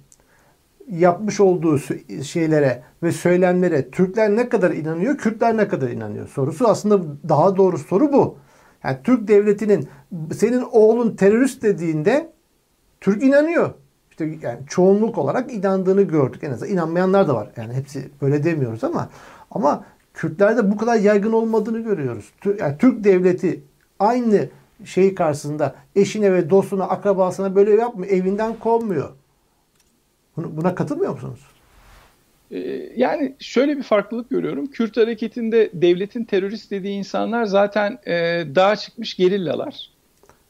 yapmış 0.91 1.41
olduğu 1.41 1.79
şeylere 2.25 2.83
ve 3.03 3.13
söylemlere 3.13 3.91
Türkler 3.91 4.37
ne 4.37 4.49
kadar 4.49 4.71
inanıyor, 4.71 5.19
Kürtler 5.19 5.57
ne 5.57 5.69
kadar 5.69 5.91
inanıyor 5.91 6.29
sorusu 6.29 6.69
aslında 6.69 7.03
daha 7.29 7.57
doğru 7.57 7.79
soru 7.79 8.13
bu. 8.13 8.39
Yani 8.85 8.97
Türk 9.05 9.29
devletinin 9.29 9.89
senin 10.33 10.65
oğlun 10.73 11.17
terörist 11.17 11.63
dediğinde 11.63 12.33
Türk 13.01 13.23
inanıyor. 13.23 13.71
İşte 14.11 14.39
yani 14.43 14.59
çoğunluk 14.69 15.19
olarak 15.19 15.53
inandığını 15.53 16.03
gördük. 16.03 16.45
En 16.45 16.51
azından 16.51 16.73
inanmayanlar 16.73 17.29
da 17.29 17.35
var. 17.35 17.51
Yani 17.57 17.75
hepsi 17.75 18.11
böyle 18.23 18.45
demiyoruz 18.45 18.85
ama 18.85 19.09
ama 19.51 19.85
Kürtlerde 20.15 20.71
bu 20.71 20.77
kadar 20.77 20.97
yaygın 20.97 21.33
olmadığını 21.33 21.81
görüyoruz. 21.81 22.33
Yani 22.59 22.79
Türk 22.79 23.05
devleti 23.05 23.61
aynı 23.99 24.49
şey 24.85 25.15
karşısında 25.15 25.75
eşine 25.97 26.33
ve 26.33 26.51
dostuna, 26.51 26.85
akrabasına 26.85 27.55
böyle 27.55 27.75
yapmıyor. 27.75 28.13
Evinden 28.13 28.55
kovmuyor. 28.55 29.09
Buna 30.37 30.75
katılmıyor 30.75 31.13
musunuz? 31.13 31.41
Ee, 32.51 32.59
yani 32.97 33.35
şöyle 33.39 33.77
bir 33.77 33.83
farklılık 33.83 34.31
görüyorum. 34.31 34.67
Kürt 34.67 34.97
hareketinde 34.97 35.71
devletin 35.73 36.25
terörist 36.25 36.71
dediği 36.71 36.99
insanlar 36.99 37.45
zaten 37.45 37.99
e, 38.07 38.45
daha 38.55 38.77
çıkmış 38.77 39.15
gerillalar. 39.15 39.91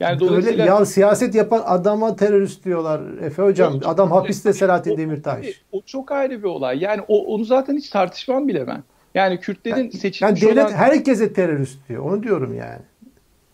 Yani 0.00 0.20
dolayısıyla... 0.20 0.64
Öyle, 0.64 0.74
ya 0.74 0.84
siyaset 0.84 1.34
yapan 1.34 1.62
adama 1.66 2.16
terörist 2.16 2.64
diyorlar 2.64 3.00
Efe 3.22 3.42
Hocam. 3.42 3.74
Yok, 3.74 3.82
Adam 3.86 4.10
hapiste 4.10 4.52
Selahattin 4.52 4.96
Demirtaş. 4.96 5.46
O 5.72 5.82
çok 5.86 6.12
ayrı 6.12 6.38
bir 6.38 6.48
olay. 6.48 6.78
Yani 6.78 7.02
o, 7.08 7.34
onu 7.34 7.44
zaten 7.44 7.76
hiç 7.76 7.90
tartışmam 7.90 8.48
bile 8.48 8.66
ben. 8.66 8.82
Yani 9.14 9.40
Kürtlerin 9.40 9.76
yani, 9.76 9.92
seçilmiş 9.92 10.42
yani 10.42 10.50
devlet 10.50 10.66
olan... 10.66 10.76
herkese 10.76 11.32
terörist 11.32 11.88
diyor. 11.88 12.04
Onu 12.04 12.22
diyorum 12.22 12.54
yani. 12.54 12.82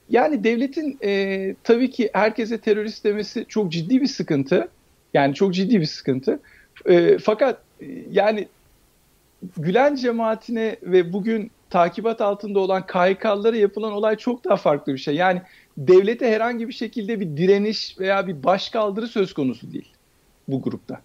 Yani 0.09 0.45
devletin 0.45 0.99
e, 1.05 1.55
tabii 1.65 1.91
ki 1.91 2.11
herkese 2.13 2.59
terörist 2.59 3.05
demesi 3.05 3.45
çok 3.49 3.73
ciddi 3.73 4.01
bir 4.01 4.07
sıkıntı. 4.07 4.69
Yani 5.15 5.35
çok 5.35 5.55
ciddi 5.55 5.81
bir 5.81 5.87
sıkıntı. 5.87 6.41
E, 6.87 7.19
fakat 7.19 7.59
e, 7.81 7.87
yani 8.11 8.49
Gülen 9.57 9.95
cemaatine 9.95 10.77
ve 10.83 11.13
bugün 11.13 11.51
takibat 11.71 12.21
altında 12.21 12.61
olan 12.61 12.87
KHK'lara 12.87 13.57
yapılan 13.57 13.93
olay 13.93 14.17
çok 14.17 14.45
daha 14.45 14.57
farklı 14.57 14.93
bir 14.93 14.99
şey. 14.99 15.15
Yani 15.15 15.43
devlete 15.79 16.31
herhangi 16.31 16.69
bir 16.69 16.73
şekilde 16.73 17.21
bir 17.21 17.37
direniş 17.37 17.99
veya 18.01 18.27
bir 18.27 18.45
başkaldırı 18.45 19.09
söz 19.09 19.33
konusu 19.33 19.73
değil 19.73 19.89
bu 20.49 20.63
grupta. 20.63 21.01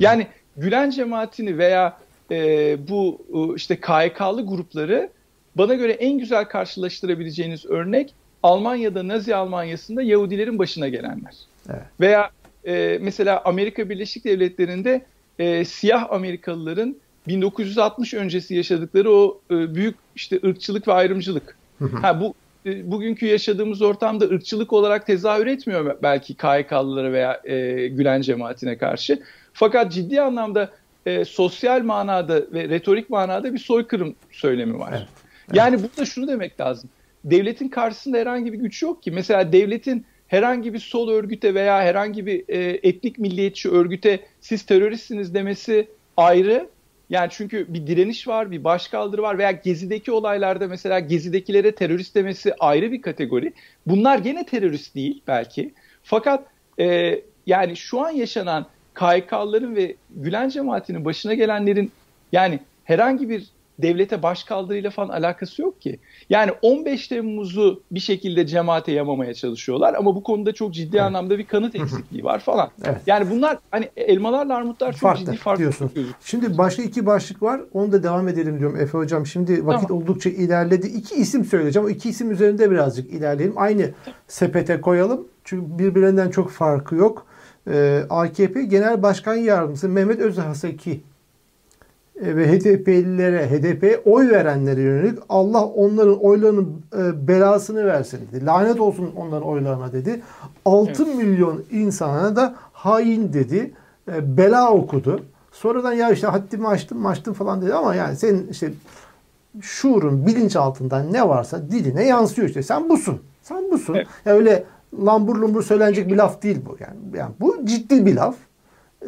Yani 0.00 0.26
Gülen 0.56 0.90
cemaatini 0.90 1.58
veya 1.58 1.98
e, 2.30 2.76
bu 2.88 3.18
e, 3.34 3.56
işte 3.56 3.76
KHK'lı 3.80 4.46
grupları 4.46 5.10
bana 5.56 5.74
göre 5.74 5.92
en 5.92 6.18
güzel 6.18 6.44
karşılaştırabileceğiniz 6.44 7.66
örnek 7.66 8.14
Almanya'da 8.42 9.08
Nazi 9.08 9.34
Almanya'sında 9.34 10.02
Yahudilerin 10.02 10.58
başına 10.58 10.88
gelenler. 10.88 11.34
Evet. 11.68 11.82
Veya 12.00 12.30
e, 12.66 12.98
mesela 13.02 13.42
Amerika 13.44 13.90
Birleşik 13.90 14.24
Devletleri'nde 14.24 15.04
e, 15.38 15.64
siyah 15.64 16.12
Amerikalıların 16.12 16.96
1960 17.28 18.14
öncesi 18.14 18.54
yaşadıkları 18.54 19.12
o 19.12 19.40
e, 19.50 19.74
büyük 19.74 19.96
işte 20.16 20.40
ırkçılık 20.44 20.88
ve 20.88 20.92
ayrımcılık. 20.92 21.56
ha 22.00 22.20
bu 22.20 22.34
bugünkü 22.64 23.26
yaşadığımız 23.26 23.82
ortamda 23.82 24.24
ırkçılık 24.24 24.72
olarak 24.72 25.06
tezahür 25.06 25.46
etmiyor 25.46 25.96
belki 26.02 26.34
KHK'lılara 26.34 27.12
veya 27.12 27.40
e, 27.44 27.88
Gülen 27.88 28.20
cemaatine 28.20 28.78
karşı. 28.78 29.22
Fakat 29.52 29.92
ciddi 29.92 30.20
anlamda 30.20 30.70
e, 31.06 31.24
sosyal 31.24 31.82
manada 31.82 32.42
ve 32.52 32.68
retorik 32.68 33.10
manada 33.10 33.54
bir 33.54 33.58
soykırım 33.58 34.14
söylemi 34.30 34.78
var. 34.78 34.92
Evet, 34.92 35.08
evet. 35.48 35.56
Yani 35.56 35.82
burada 35.82 36.04
şunu 36.04 36.28
demek 36.28 36.60
lazım. 36.60 36.90
Devletin 37.24 37.68
karşısında 37.68 38.18
herhangi 38.18 38.52
bir 38.52 38.58
güç 38.58 38.82
yok 38.82 39.02
ki. 39.02 39.10
Mesela 39.10 39.52
devletin 39.52 40.06
herhangi 40.28 40.74
bir 40.74 40.78
sol 40.78 41.08
örgüte 41.08 41.54
veya 41.54 41.82
herhangi 41.82 42.26
bir 42.26 42.44
e, 42.48 42.80
etnik 42.82 43.18
milliyetçi 43.18 43.70
örgüte 43.70 44.20
siz 44.40 44.66
teröristsiniz 44.66 45.34
demesi 45.34 45.88
ayrı. 46.16 46.68
Yani 47.14 47.28
çünkü 47.30 47.66
bir 47.74 47.86
direniş 47.86 48.28
var, 48.28 48.50
bir 48.50 48.64
başkaldırı 48.64 49.22
var 49.22 49.38
veya 49.38 49.50
Gezi'deki 49.50 50.12
olaylarda 50.12 50.68
mesela 50.68 51.00
Gezi'dekilere 51.00 51.74
terörist 51.74 52.14
demesi 52.14 52.54
ayrı 52.54 52.92
bir 52.92 53.02
kategori. 53.02 53.52
Bunlar 53.86 54.18
gene 54.18 54.46
terörist 54.46 54.94
değil 54.94 55.22
belki. 55.26 55.74
Fakat 56.02 56.46
e, 56.80 57.20
yani 57.46 57.76
şu 57.76 58.00
an 58.00 58.10
yaşanan 58.10 58.66
KHK'ların 58.94 59.76
ve 59.76 59.94
Gülen 60.10 60.48
cemaatinin 60.48 61.04
başına 61.04 61.34
gelenlerin 61.34 61.92
yani 62.32 62.60
herhangi 62.84 63.28
bir 63.28 63.46
devlete 63.78 64.22
başkaldırıyla 64.22 64.90
falan 64.90 65.08
alakası 65.08 65.62
yok 65.62 65.80
ki. 65.80 65.98
Yani 66.30 66.52
15 66.62 67.08
Temmuz'u 67.08 67.82
bir 67.90 68.00
şekilde 68.00 68.46
cemaate 68.46 68.92
yamamaya 68.92 69.34
çalışıyorlar 69.34 69.94
ama 69.94 70.16
bu 70.16 70.22
konuda 70.22 70.52
çok 70.52 70.74
ciddi 70.74 70.96
evet. 70.96 71.06
anlamda 71.06 71.38
bir 71.38 71.46
kanıt 71.46 71.74
eksikliği 71.74 72.24
var 72.24 72.38
falan. 72.38 72.70
Evet. 72.84 73.00
Yani 73.06 73.30
bunlar 73.30 73.58
hani 73.70 73.88
elmalarla 73.96 74.56
armutlar 74.56 74.92
çok 74.92 75.00
farklı, 75.00 75.24
ciddi 75.24 75.36
farklı 75.36 75.60
diyorsun. 75.60 75.90
Şimdi 76.24 76.58
başka 76.58 76.82
iki 76.82 77.06
başlık 77.06 77.42
var. 77.42 77.60
Onu 77.72 77.92
da 77.92 78.02
devam 78.02 78.28
edelim 78.28 78.58
diyorum 78.58 78.80
Efe 78.80 78.98
hocam. 78.98 79.26
Şimdi 79.26 79.66
vakit 79.66 79.88
tamam. 79.88 80.02
oldukça 80.02 80.30
ilerledi. 80.30 80.86
İki 80.86 81.14
isim 81.14 81.44
söyleyeceğim. 81.44 81.88
O 81.88 81.90
iki 81.90 82.08
isim 82.08 82.30
üzerinde 82.30 82.70
birazcık 82.70 83.12
ilerleyelim. 83.12 83.58
Aynı 83.58 83.90
sepete 84.28 84.80
koyalım. 84.80 85.28
Çünkü 85.44 85.78
birbirlerinden 85.78 86.30
çok 86.30 86.50
farkı 86.50 86.94
yok. 86.94 87.26
Ee, 87.70 88.02
AKP 88.10 88.62
Genel 88.62 89.02
Başkan 89.02 89.34
Yardımcısı 89.34 89.88
Mehmet 89.88 90.20
Özhaseki 90.20 90.90
e, 90.92 91.13
ve 92.16 92.52
HDP'lilere, 92.52 93.50
HDP'ye 93.50 94.02
oy 94.04 94.30
verenlere 94.30 94.80
yönelik 94.80 95.18
Allah 95.28 95.64
onların 95.64 96.24
oylarının 96.24 96.82
e, 96.98 97.28
belasını 97.28 97.86
versin 97.86 98.20
dedi. 98.32 98.46
Lanet 98.46 98.80
olsun 98.80 99.10
onların 99.16 99.48
oylarına 99.48 99.92
dedi. 99.92 100.22
6 100.64 101.02
evet. 101.02 101.16
milyon 101.16 101.62
insana 101.70 102.36
da 102.36 102.54
hain 102.72 103.32
dedi. 103.32 103.72
E, 104.12 104.36
bela 104.36 104.72
okudu. 104.72 105.20
Sonradan 105.52 105.92
ya 105.92 106.10
işte 106.10 106.26
haddimi 106.26 106.68
açtım 106.68 107.06
açtım 107.06 107.34
falan 107.34 107.62
dedi 107.62 107.74
ama 107.74 107.94
yani 107.94 108.16
senin 108.16 108.48
işte 108.48 108.72
şuurun 109.60 110.26
bilinç 110.26 110.56
altından 110.56 111.12
ne 111.12 111.28
varsa 111.28 111.70
diline 111.70 112.04
yansıyor 112.04 112.48
işte. 112.48 112.62
Sen 112.62 112.88
busun. 112.88 113.20
Sen 113.42 113.70
busun. 113.70 113.94
Evet. 113.94 114.06
Ya 114.24 114.32
öyle 114.32 114.64
lambur 115.04 115.36
lumbur 115.36 115.62
söylenecek 115.62 116.08
bir 116.08 116.16
laf 116.16 116.42
değil 116.42 116.58
bu. 116.66 116.76
Yani, 116.80 117.18
yani 117.18 117.32
bu 117.40 117.66
ciddi 117.66 118.06
bir 118.06 118.14
laf. 118.14 118.36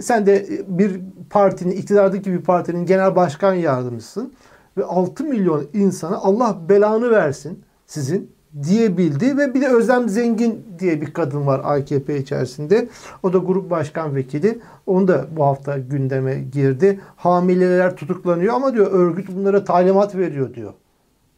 Sen 0.00 0.26
de 0.26 0.46
bir 0.68 1.00
partinin, 1.30 1.70
iktidardaki 1.70 2.32
bir 2.32 2.42
partinin 2.42 2.86
genel 2.86 3.16
başkan 3.16 3.54
yardımcısın. 3.54 4.32
Ve 4.76 4.84
6 4.84 5.24
milyon 5.24 5.66
insana 5.72 6.16
Allah 6.16 6.56
belanı 6.68 7.10
versin 7.10 7.64
sizin 7.86 8.36
diyebildi 8.62 9.36
ve 9.36 9.54
bir 9.54 9.60
de 9.60 9.68
Özlem 9.68 10.08
Zengin 10.08 10.66
diye 10.78 11.00
bir 11.00 11.12
kadın 11.12 11.46
var 11.46 11.60
AKP 11.64 12.18
içerisinde. 12.18 12.88
O 13.22 13.32
da 13.32 13.38
grup 13.38 13.70
başkan 13.70 14.14
vekili. 14.14 14.58
Onu 14.86 15.08
da 15.08 15.26
bu 15.36 15.44
hafta 15.44 15.78
gündeme 15.78 16.34
girdi. 16.34 17.00
Hamileler 17.16 17.96
tutuklanıyor 17.96 18.54
ama 18.54 18.74
diyor 18.74 18.92
örgüt 18.92 19.36
bunlara 19.36 19.64
talimat 19.64 20.14
veriyor 20.16 20.54
diyor. 20.54 20.72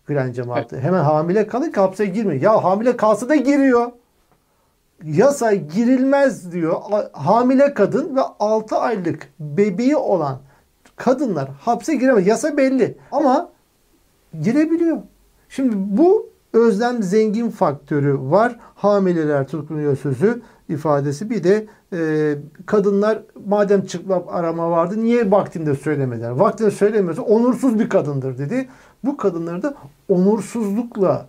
Gülen 0.07 0.33
cemaati. 0.33 0.75
Evet. 0.75 0.85
Hemen 0.85 1.05
hamile 1.05 1.47
kalın 1.47 1.71
ki 1.71 1.81
hapse 1.81 2.07
girmiyor. 2.07 2.43
Ya 2.43 2.65
hamile 2.65 2.97
kalsa 2.97 3.29
da 3.29 3.37
giriyor. 3.37 3.87
Yasa 5.05 5.55
girilmez 5.55 6.53
diyor. 6.53 6.77
Hamile 7.13 7.75
kadın 7.75 8.17
ve 8.17 8.21
6 8.41 8.77
aylık 8.77 9.29
bebeği 9.41 9.97
olan 9.97 10.39
kadınlar 10.97 11.49
hapse 11.61 11.95
giremez. 11.95 12.27
Yasa 12.27 12.57
belli. 12.57 12.99
Ama 13.13 13.51
girebiliyor. 14.43 14.99
Şimdi 15.49 15.77
bu 15.77 16.29
özlem 16.53 17.03
zengin 17.03 17.51
faktörü 17.51 18.19
var. 18.21 18.57
Hamileler 18.75 19.49
tutuklanıyor 19.49 19.97
sözü 19.97 20.43
ifadesi. 20.69 21.31
Bir 21.31 21.45
de 21.45 21.67
e, 21.93 22.35
kadınlar 22.67 23.23
madem 23.47 23.85
çıplak 23.87 24.23
arama 24.29 24.71
vardı 24.71 25.01
niye 25.01 25.31
vaktinde 25.31 25.75
söylemediler? 25.75 26.31
Vaktinde 26.31 26.71
söylemiyorsa 26.71 27.23
onursuz 27.23 27.79
bir 27.79 27.89
kadındır 27.89 28.39
dedi. 28.39 28.69
Bu 29.05 29.17
kadınları 29.17 29.63
da 29.63 29.75
onursuzlukla 30.09 31.27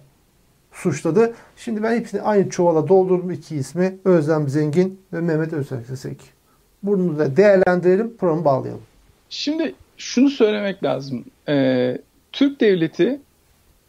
suçladı. 0.80 1.34
Şimdi 1.58 1.84
ben 1.84 2.00
hepsini 2.00 2.22
aynı 2.22 2.50
çuvala 2.50 2.88
doldurdum 2.88 3.32
iki 3.32 3.56
ismi. 3.56 3.96
Özlem 4.06 4.50
Zengin 4.50 5.00
ve 5.14 5.22
Mehmet 5.22 5.54
Özsek. 5.54 6.20
Bunu 6.84 7.20
da 7.20 7.38
değerlendirelim, 7.38 8.18
programı 8.18 8.46
bağlayalım. 8.46 8.82
Şimdi 9.30 9.76
şunu 9.98 10.30
söylemek 10.30 10.84
lazım. 10.84 11.26
Ee, 11.50 11.98
Türk 12.32 12.62
devleti 12.62 13.20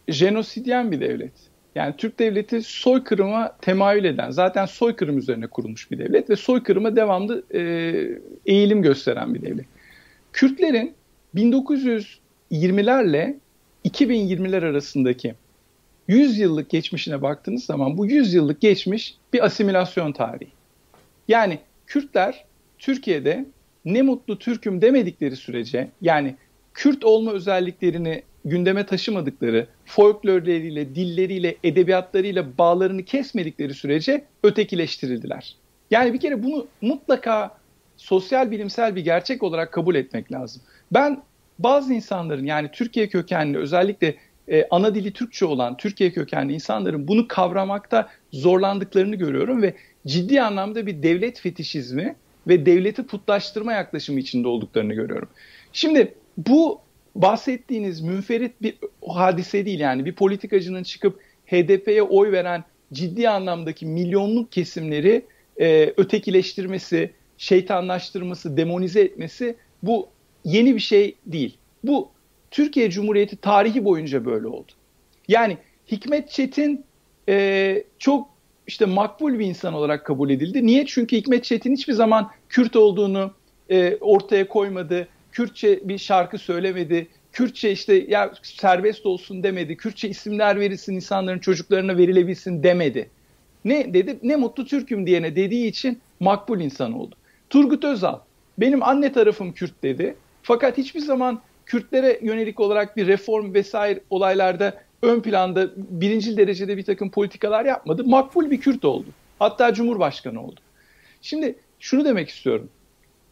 jenosidyen 0.09 0.93
bir 0.93 1.01
devlet. 1.01 1.33
Yani 1.75 1.95
Türk 1.97 2.19
devleti 2.19 2.63
soykırıma 2.63 3.57
temayül 3.61 4.05
eden, 4.05 4.31
zaten 4.31 4.67
soykırım 4.67 5.19
üzerine 5.19 5.47
kurulmuş 5.47 5.91
bir 5.91 5.99
devlet 5.99 6.31
ve 6.31 6.37
soykırıma 6.37 6.97
devamlı 6.97 7.43
e, 7.55 7.61
eğilim 8.47 8.83
gösteren 8.83 9.35
bir 9.35 9.43
devlet. 9.43 9.67
Kürtlerin 10.33 10.95
1920'lerle 11.35 13.35
2020'ler 13.85 14.67
arasındaki 14.67 15.35
100 16.09 16.39
yıllık 16.39 16.71
geçmişine 16.71 17.23
baktığınız 17.23 17.65
zaman 17.65 17.99
bu 17.99 18.07
100 18.07 18.35
yıllık 18.35 18.61
geçmiş 18.61 19.15
bir 19.33 19.45
asimilasyon 19.45 20.13
tarihi. 20.13 20.51
Yani 21.29 21.59
Kürtler 21.87 22.45
Türkiye'de 22.79 23.47
ne 23.85 24.03
mutlu 24.03 24.39
Türk'üm 24.39 24.83
demedikleri 24.83 25.37
sürece 25.37 25.89
yani 26.01 26.37
Kürt 26.75 27.05
olma 27.05 27.33
özelliklerini 27.33 28.23
gündeme 28.45 28.87
taşımadıkları, 28.87 29.67
folklorleriyle, 29.85 30.95
dilleriyle, 30.95 31.57
edebiyatlarıyla 31.65 32.59
bağlarını 32.59 33.05
kesmedikleri 33.05 33.75
sürece 33.75 34.25
ötekileştirildiler. 34.43 35.57
Yani 35.91 36.13
bir 36.13 36.21
kere 36.21 36.43
bunu 36.43 36.67
mutlaka 36.81 37.59
sosyal 37.97 38.51
bilimsel 38.51 38.97
bir 38.97 39.05
gerçek 39.05 39.43
olarak 39.43 39.73
kabul 39.73 39.95
etmek 39.95 40.33
lazım. 40.33 40.63
Ben 40.93 41.23
bazı 41.59 41.95
insanların 41.95 42.45
yani 42.45 42.71
Türkiye 42.73 43.09
kökenli 43.09 43.59
özellikle 43.59 44.15
e, 44.51 44.67
ana 44.71 44.95
dili 44.95 45.13
Türkçe 45.13 45.47
olan 45.47 45.77
Türkiye 45.77 46.13
kökenli 46.13 46.53
insanların 46.53 47.09
bunu 47.09 47.29
kavramakta 47.29 48.09
zorlandıklarını 48.33 49.17
görüyorum 49.17 49.63
ve 49.63 49.75
ciddi 50.07 50.43
anlamda 50.43 50.87
bir 50.87 51.03
devlet 51.03 51.41
fetişizmi 51.41 52.17
ve 52.49 52.67
devleti 52.67 53.07
putlaştırma 53.07 53.73
yaklaşımı 53.73 54.21
içinde 54.21 54.49
olduklarını 54.49 54.95
görüyorum. 54.95 55.29
Şimdi 55.73 56.15
bu 56.37 56.81
bahsettiğiniz 57.15 58.01
münferit 58.01 58.63
bir 58.63 58.75
hadise 59.09 59.67
değil 59.67 59.81
yani 59.81 60.05
bir 60.05 60.15
politikacının 60.15 60.83
çıkıp 60.83 61.21
HDP'ye 61.47 62.03
oy 62.03 62.33
veren 62.33 62.65
ciddi 62.93 63.29
anlamdaki 63.29 63.87
milyonluk 63.87 64.53
kesimleri 64.53 65.27
e, 65.61 65.95
ötekileştirmesi, 65.97 67.11
şeytanlaştırması, 67.39 68.57
demonize 68.57 69.01
etmesi 69.01 69.57
bu 69.83 70.09
yeni 70.45 70.75
bir 70.75 70.81
şey 70.81 71.17
değil. 71.27 71.57
Bu 71.85 72.11
Türkiye 72.51 72.91
Cumhuriyeti 72.91 73.37
tarihi 73.37 73.85
boyunca 73.85 74.25
böyle 74.25 74.47
oldu. 74.47 74.73
Yani 75.29 75.59
Hikmet 75.93 76.31
Çetin 76.31 76.85
e, 77.29 77.85
çok 77.99 78.29
işte 78.67 78.87
makbul 78.87 79.39
bir 79.39 79.47
insan 79.47 79.75
olarak 79.75 80.07
kabul 80.07 80.31
edildi. 80.31 80.67
Niye? 80.67 80.87
Çünkü 80.87 81.17
Hikmet 81.17 81.45
Çetin 81.45 81.73
hiçbir 81.73 81.93
zaman 81.93 82.31
Kürt 82.49 82.77
olduğunu 82.77 83.33
e, 83.71 83.97
ortaya 84.01 84.49
koymadı. 84.49 85.09
Kürtçe 85.33 85.89
bir 85.89 85.99
şarkı 85.99 86.39
söylemedi. 86.39 87.09
Kürtçe 87.33 87.73
işte 87.73 87.95
ya 88.09 88.33
serbest 88.43 89.07
olsun 89.07 89.43
demedi. 89.43 89.77
Kürtçe 89.77 90.09
isimler 90.09 90.61
verilsin 90.61 90.95
insanların 90.95 91.39
çocuklarına 91.39 91.97
verilebilsin 91.97 92.63
demedi. 92.63 93.11
Ne 93.65 93.95
dedi? 93.95 94.19
Ne 94.23 94.37
mutlu 94.37 94.67
Türk'üm 94.67 95.07
diyene 95.07 95.37
dediği 95.37 95.67
için 95.67 96.01
makbul 96.21 96.61
insan 96.61 96.93
oldu. 96.93 97.15
Turgut 97.51 97.85
Özal 97.85 98.19
benim 98.59 98.83
anne 98.83 99.13
tarafım 99.13 99.53
Kürt 99.53 99.83
dedi. 99.83 100.17
Fakat 100.43 100.79
hiçbir 100.79 101.01
zaman 101.01 101.41
Kürtlere 101.71 102.19
yönelik 102.23 102.61
olarak 102.61 102.97
bir 102.97 103.07
reform 103.07 103.55
vesaire 103.55 104.01
olaylarda 104.11 104.75
ön 105.03 105.21
planda 105.21 105.71
birinci 105.77 106.37
derecede 106.37 106.77
bir 106.77 106.83
takım 106.83 107.11
politikalar 107.11 107.65
yapmadı. 107.65 108.05
Makbul 108.05 108.51
bir 108.51 108.61
Kürt 108.61 108.85
oldu. 108.85 109.07
Hatta 109.39 109.75
Cumhurbaşkanı 109.75 110.45
oldu. 110.45 110.61
Şimdi 111.23 111.55
şunu 111.81 112.05
demek 112.05 112.29
istiyorum. 112.29 112.69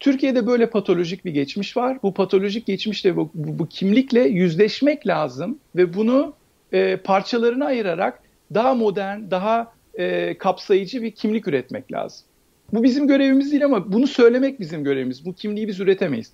Türkiye'de 0.00 0.46
böyle 0.46 0.70
patolojik 0.70 1.24
bir 1.24 1.30
geçmiş 1.30 1.76
var. 1.76 1.98
Bu 2.02 2.14
patolojik 2.14 2.66
geçmişle, 2.66 3.16
bu, 3.16 3.30
bu, 3.34 3.58
bu 3.58 3.66
kimlikle 3.66 4.20
yüzleşmek 4.20 5.06
lazım 5.06 5.58
ve 5.76 5.94
bunu 5.94 6.32
e, 6.72 6.96
parçalarına 6.96 7.66
ayırarak 7.66 8.22
daha 8.54 8.74
modern, 8.74 9.30
daha 9.30 9.72
e, 9.94 10.38
kapsayıcı 10.38 11.02
bir 11.02 11.10
kimlik 11.10 11.48
üretmek 11.48 11.92
lazım. 11.92 12.26
Bu 12.72 12.82
bizim 12.82 13.08
görevimiz 13.08 13.50
değil 13.50 13.64
ama 13.64 13.92
bunu 13.92 14.06
söylemek 14.06 14.60
bizim 14.60 14.84
görevimiz. 14.84 15.24
Bu 15.24 15.34
kimliği 15.34 15.68
biz 15.68 15.80
üretemeyiz. 15.80 16.32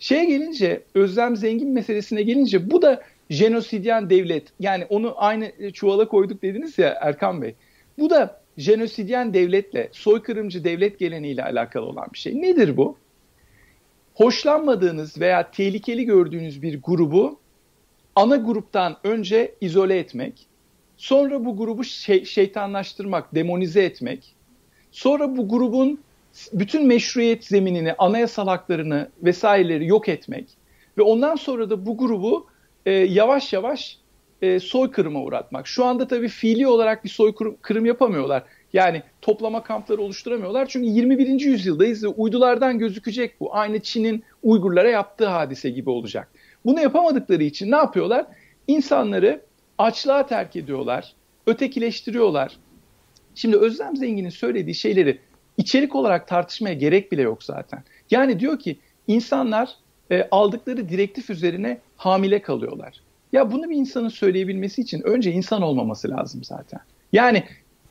Şeye 0.00 0.24
gelince, 0.24 0.82
özlem 0.94 1.36
zengin 1.36 1.68
meselesine 1.68 2.22
gelince 2.22 2.70
bu 2.70 2.82
da 2.82 3.02
jenosidyen 3.30 4.10
devlet. 4.10 4.44
Yani 4.60 4.86
onu 4.88 5.14
aynı 5.16 5.72
çuvala 5.72 6.08
koyduk 6.08 6.42
dediniz 6.42 6.78
ya 6.78 6.98
Erkan 7.00 7.42
Bey. 7.42 7.54
Bu 7.98 8.10
da 8.10 8.40
jenosidyen 8.58 9.34
devletle, 9.34 9.88
soykırımcı 9.92 10.64
devlet 10.64 10.98
geleneğiyle 10.98 11.44
alakalı 11.44 11.86
olan 11.86 12.08
bir 12.12 12.18
şey. 12.18 12.42
Nedir 12.42 12.76
bu? 12.76 12.96
Hoşlanmadığınız 14.14 15.20
veya 15.20 15.50
tehlikeli 15.50 16.04
gördüğünüz 16.04 16.62
bir 16.62 16.82
grubu 16.82 17.38
ana 18.16 18.36
gruptan 18.36 18.96
önce 19.04 19.54
izole 19.60 19.98
etmek, 19.98 20.46
sonra 20.96 21.44
bu 21.44 21.56
grubu 21.56 21.84
şey, 21.84 22.24
şeytanlaştırmak, 22.24 23.34
demonize 23.34 23.84
etmek, 23.84 24.34
sonra 24.92 25.36
bu 25.36 25.48
grubun 25.48 26.00
bütün 26.52 26.86
meşruiyet 26.86 27.44
zeminini, 27.44 27.94
anayasal 27.98 28.46
haklarını 28.46 29.08
vesaireleri 29.22 29.86
yok 29.86 30.08
etmek 30.08 30.48
ve 30.98 31.02
ondan 31.02 31.36
sonra 31.36 31.70
da 31.70 31.86
bu 31.86 31.96
grubu 31.96 32.46
e, 32.86 32.92
yavaş 32.92 33.52
yavaş 33.52 33.98
e, 34.42 34.60
soykırıma 34.60 35.20
uğratmak. 35.20 35.66
Şu 35.66 35.84
anda 35.84 36.08
tabii 36.08 36.28
fiili 36.28 36.66
olarak 36.66 37.04
bir 37.04 37.08
soykırım 37.08 37.86
yapamıyorlar. 37.86 38.42
Yani 38.72 39.02
toplama 39.22 39.62
kampları 39.62 40.02
oluşturamıyorlar. 40.02 40.66
Çünkü 40.66 40.88
21. 40.88 41.40
yüzyıldayız 41.40 42.04
ve 42.04 42.08
uydulardan 42.08 42.78
gözükecek 42.78 43.40
bu. 43.40 43.54
Aynı 43.54 43.80
Çin'in 43.80 44.24
Uygurlara 44.42 44.88
yaptığı 44.88 45.26
hadise 45.26 45.70
gibi 45.70 45.90
olacak. 45.90 46.28
Bunu 46.64 46.80
yapamadıkları 46.80 47.42
için 47.42 47.70
ne 47.70 47.76
yapıyorlar? 47.76 48.26
İnsanları 48.66 49.40
açlığa 49.78 50.26
terk 50.26 50.56
ediyorlar, 50.56 51.12
ötekileştiriyorlar. 51.46 52.56
Şimdi 53.34 53.56
Özlem 53.56 53.96
Zengin'in 53.96 54.30
söylediği 54.30 54.74
şeyleri 54.74 55.18
içerik 55.60 55.94
olarak 55.94 56.28
tartışmaya 56.28 56.74
gerek 56.74 57.12
bile 57.12 57.22
yok 57.22 57.44
zaten. 57.44 57.82
Yani 58.10 58.40
diyor 58.40 58.58
ki 58.58 58.78
insanlar 59.06 59.68
e, 60.10 60.28
aldıkları 60.30 60.88
direktif 60.88 61.30
üzerine 61.30 61.78
hamile 61.96 62.42
kalıyorlar. 62.42 63.00
Ya 63.32 63.52
bunu 63.52 63.70
bir 63.70 63.76
insanın 63.76 64.08
söyleyebilmesi 64.08 64.82
için 64.82 65.00
önce 65.02 65.32
insan 65.32 65.62
olmaması 65.62 66.10
lazım 66.10 66.44
zaten. 66.44 66.80
Yani 67.12 67.44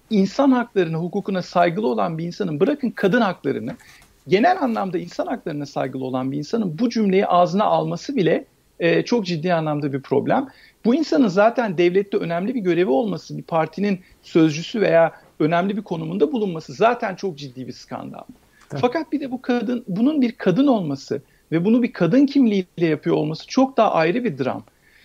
insan 0.09 0.51
haklarına, 0.51 0.97
hukukuna 0.97 1.41
saygılı 1.41 1.87
olan 1.87 2.17
bir 2.17 2.23
insanın 2.23 2.59
bırakın 2.59 2.89
kadın 2.89 3.21
haklarını, 3.21 3.75
genel 4.27 4.61
anlamda 4.61 4.97
insan 4.97 5.27
haklarına 5.27 5.65
saygılı 5.65 6.05
olan 6.05 6.31
bir 6.31 6.37
insanın 6.37 6.79
bu 6.79 6.89
cümleyi 6.89 7.25
ağzına 7.25 7.63
alması 7.63 8.15
bile 8.15 8.45
e, 8.79 9.01
çok 9.01 9.25
ciddi 9.25 9.53
anlamda 9.53 9.93
bir 9.93 10.01
problem. 10.01 10.47
Bu 10.85 10.95
insanın 10.95 11.27
zaten 11.27 11.77
devlette 11.77 12.17
önemli 12.17 12.55
bir 12.55 12.59
görevi 12.59 12.89
olması, 12.89 13.37
bir 13.37 13.43
partinin 13.43 13.99
sözcüsü 14.21 14.81
veya 14.81 15.11
önemli 15.39 15.77
bir 15.77 15.81
konumunda 15.81 16.31
bulunması 16.31 16.73
zaten 16.73 17.15
çok 17.15 17.37
ciddi 17.37 17.67
bir 17.67 17.71
skandal. 17.71 18.23
Evet. 18.71 18.81
Fakat 18.81 19.11
bir 19.11 19.19
de 19.19 19.31
bu 19.31 19.41
kadın, 19.41 19.83
bunun 19.87 20.21
bir 20.21 20.31
kadın 20.31 20.67
olması 20.67 21.21
ve 21.51 21.65
bunu 21.65 21.83
bir 21.83 21.93
kadın 21.93 22.25
kimliğiyle 22.25 22.85
yapıyor 22.85 23.15
olması 23.15 23.47
çok 23.47 23.77
daha 23.77 23.91
ayrı 23.91 24.23
bir 24.23 24.37
dram. 24.37 24.63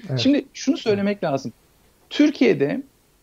Evet. 0.09 0.21
Şimdi 0.21 0.45
şunu 0.55 0.77
söylemek 0.77 1.25
lazım. 1.25 1.53
Türkiye'de 2.11 2.83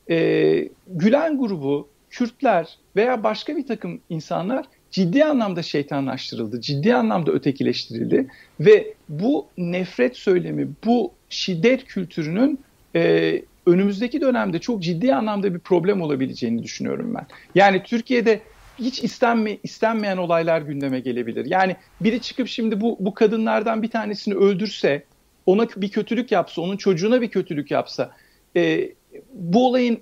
e, 0.10 0.70
Gülen 0.88 1.38
grubu, 1.38 1.88
Kürtler 2.10 2.78
veya 2.96 3.24
başka 3.24 3.58
bir 3.58 3.68
takım 3.68 4.00
insanlar 4.10 4.66
ciddi 4.92 5.26
anlamda 5.26 5.64
şeytanlaştırıldı, 5.64 6.62
ciddi 6.62 6.96
anlamda 6.96 7.32
ötekileştirildi 7.32 8.28
ve 8.60 8.94
bu 9.10 9.46
nefret 9.58 10.18
söylemi, 10.18 10.68
bu 10.86 11.12
şiddet 11.30 11.86
kültürünün 11.86 12.60
e, 12.96 13.42
önümüzdeki 13.66 14.22
dönemde 14.22 14.60
çok 14.60 14.82
ciddi 14.84 15.16
anlamda 15.16 15.54
bir 15.54 15.60
problem 15.60 16.02
olabileceğini 16.02 16.64
düşünüyorum 16.64 17.14
ben. 17.16 17.26
Yani 17.56 17.84
Türkiye'de 17.84 18.42
hiç 18.80 19.04
istenme, 19.04 19.58
istenmeyen 19.64 20.18
olaylar 20.18 20.62
gündeme 20.62 21.00
gelebilir. 21.00 21.46
Yani 21.46 21.76
biri 22.02 22.22
çıkıp 22.22 22.48
şimdi 22.48 22.82
bu, 22.82 22.98
bu 23.00 23.14
kadınlardan 23.14 23.84
bir 23.84 23.90
tanesini 23.90 24.36
öldürse, 24.36 25.04
ona 25.46 25.68
bir 25.76 25.90
kötülük 25.90 26.32
yapsa, 26.32 26.62
onun 26.62 26.78
çocuğuna 26.78 27.22
bir 27.22 27.30
kötülük 27.30 27.72
yapsa, 27.72 28.12
e, 28.56 28.92
bu 29.34 29.68
olayın 29.68 30.00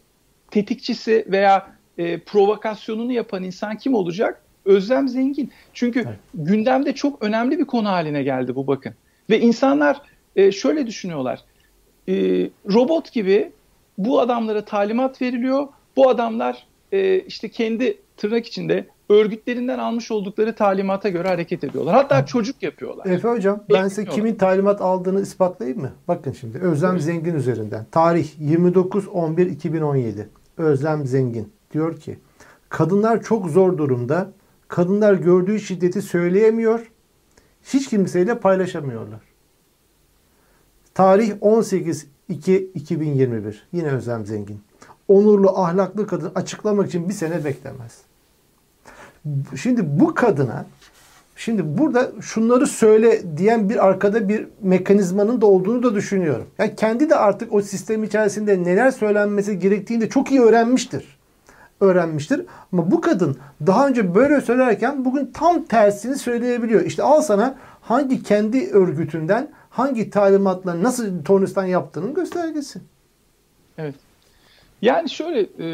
tetikçisi 0.52 1.26
veya 1.28 1.72
e, 1.98 2.20
provokasyonunu 2.20 3.12
yapan 3.12 3.44
insan 3.44 3.78
kim 3.78 3.94
olacak? 3.94 4.42
Özlem 4.66 5.08
Zengin. 5.08 5.52
Çünkü 5.74 6.00
evet. 6.00 6.20
gündemde 6.34 6.94
çok 6.94 7.24
önemli 7.24 7.60
bir 7.60 7.66
konu 7.66 7.90
haline 7.90 8.24
geldi 8.24 8.56
bu 8.56 8.68
bakın. 8.68 8.94
Ve 9.30 9.40
insanlar 9.40 10.02
e, 10.36 10.52
şöyle 10.52 10.88
düşünüyorlar. 10.88 11.40
E, 12.10 12.14
robot 12.74 13.12
gibi 13.12 13.52
bu 13.98 14.20
adamlara 14.20 14.66
talimat 14.66 15.22
veriliyor. 15.22 15.68
Bu 15.96 16.10
adamlar 16.10 16.68
e, 16.92 17.20
işte 17.20 17.50
kendi 17.50 17.98
tırnak 18.18 18.46
içinde 18.46 18.88
örgütlerinden 19.10 19.80
almış 19.80 20.12
oldukları 20.12 20.56
talimata 20.56 21.10
göre 21.10 21.28
hareket 21.28 21.64
ediyorlar. 21.64 21.96
Hatta 21.96 22.26
çocuk 22.26 22.64
yapıyorlar. 22.64 23.06
Efe 23.06 23.28
Hocam 23.28 23.64
ben 23.70 23.88
size 23.88 24.06
kimin 24.06 24.36
talimat 24.36 24.82
aldığını 24.82 25.22
ispatlayayım 25.22 25.82
mı? 25.82 25.92
Bakın 26.08 26.32
şimdi 26.32 26.58
Özlem 26.58 26.92
evet. 26.92 27.02
Zengin 27.02 27.36
üzerinden. 27.36 27.86
Tarih 27.92 28.40
29-11-2017. 28.42 30.28
Özlem 30.58 31.06
Zengin 31.06 31.54
diyor 31.74 32.00
ki 32.00 32.20
kadınlar 32.70 33.24
çok 33.24 33.50
zor 33.50 33.78
durumda. 33.78 34.32
Kadınlar 34.68 35.14
gördüğü 35.14 35.60
şiddeti 35.60 36.02
söyleyemiyor. 36.02 36.92
Hiç 37.64 37.90
kimseyle 37.90 38.40
paylaşamıyorlar. 38.40 39.29
Tarih 41.00 41.32
18-2-2021. 41.42 43.56
Yine 43.74 43.88
Özlem 43.88 44.26
Zengin. 44.26 44.62
Onurlu, 45.08 45.60
ahlaklı 45.60 46.08
kadın 46.08 46.32
açıklamak 46.36 46.88
için 46.88 47.10
bir 47.10 47.14
sene 47.14 47.46
beklemez. 47.46 47.98
Şimdi 49.56 50.00
bu 50.00 50.14
kadına 50.14 50.66
Şimdi 51.36 51.78
burada 51.78 52.12
şunları 52.22 52.68
söyle 52.68 53.38
diyen 53.38 53.70
bir 53.70 53.88
arkada 53.88 54.30
bir 54.30 54.48
mekanizmanın 54.62 55.42
da 55.42 55.46
olduğunu 55.46 55.84
da 55.84 55.96
düşünüyorum. 55.96 56.48
Yani 56.58 56.76
kendi 56.76 57.10
de 57.10 57.16
artık 57.16 57.54
o 57.54 57.62
sistem 57.62 58.04
içerisinde 58.04 58.64
neler 58.64 58.92
söylenmesi 58.92 59.60
gerektiğini 59.60 60.02
de 60.02 60.10
çok 60.10 60.32
iyi 60.32 60.42
öğrenmiştir. 60.42 61.20
Öğrenmiştir. 61.82 62.46
Ama 62.74 62.92
bu 62.92 63.02
kadın 63.02 63.38
daha 63.68 63.88
önce 63.88 64.16
böyle 64.16 64.42
söylerken 64.42 65.06
bugün 65.06 65.32
tam 65.34 65.64
tersini 65.64 66.16
söyleyebiliyor. 66.16 66.82
İşte 66.82 67.04
al 67.04 67.22
sana 67.22 67.56
hangi 67.82 68.24
kendi 68.24 68.72
örgütünden 68.72 69.50
hangi 69.70 70.10
talimatla 70.10 70.84
nasıl 70.84 71.24
tornistan 71.24 71.66
yaptığının 71.66 72.14
göstergesi. 72.14 72.82
Evet. 73.78 73.96
Yani 74.82 75.10
şöyle 75.10 75.40
e, 75.40 75.68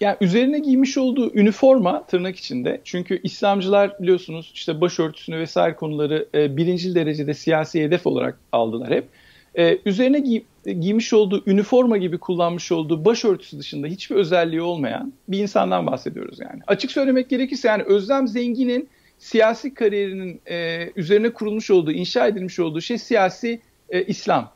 yani 0.00 0.16
üzerine 0.20 0.58
giymiş 0.58 0.98
olduğu 0.98 1.34
üniforma 1.34 2.06
tırnak 2.06 2.36
içinde. 2.36 2.80
Çünkü 2.84 3.20
İslamcılar 3.22 3.98
biliyorsunuz 4.00 4.50
işte 4.54 4.80
başörtüsünü 4.80 5.38
vesaire 5.38 5.74
konuları 5.74 6.28
e, 6.34 6.56
birinci 6.56 6.94
derecede 6.94 7.34
siyasi 7.34 7.82
hedef 7.82 8.06
olarak 8.06 8.38
aldılar 8.52 8.90
hep. 8.90 9.08
E, 9.54 9.78
üzerine 9.86 10.20
giy, 10.20 10.42
giymiş 10.64 11.12
olduğu 11.12 11.42
üniforma 11.46 11.96
gibi 11.96 12.18
kullanmış 12.18 12.72
olduğu 12.72 13.04
başörtüsü 13.04 13.58
dışında 13.58 13.86
hiçbir 13.86 14.16
özelliği 14.16 14.62
olmayan 14.62 15.12
bir 15.28 15.38
insandan 15.38 15.86
bahsediyoruz 15.86 16.40
yani. 16.40 16.60
Açık 16.66 16.92
söylemek 16.92 17.28
gerekirse 17.28 17.68
yani 17.68 17.82
Özlem 17.82 18.28
Zengin'in 18.28 18.88
siyasi 19.22 19.74
kariyerinin 19.74 20.40
e, 20.50 20.88
üzerine 20.96 21.32
kurulmuş 21.32 21.70
olduğu, 21.70 21.92
inşa 21.92 22.26
edilmiş 22.26 22.58
olduğu 22.58 22.80
şey 22.80 22.98
siyasi 22.98 23.60
e, 23.90 24.04
İslam. 24.04 24.52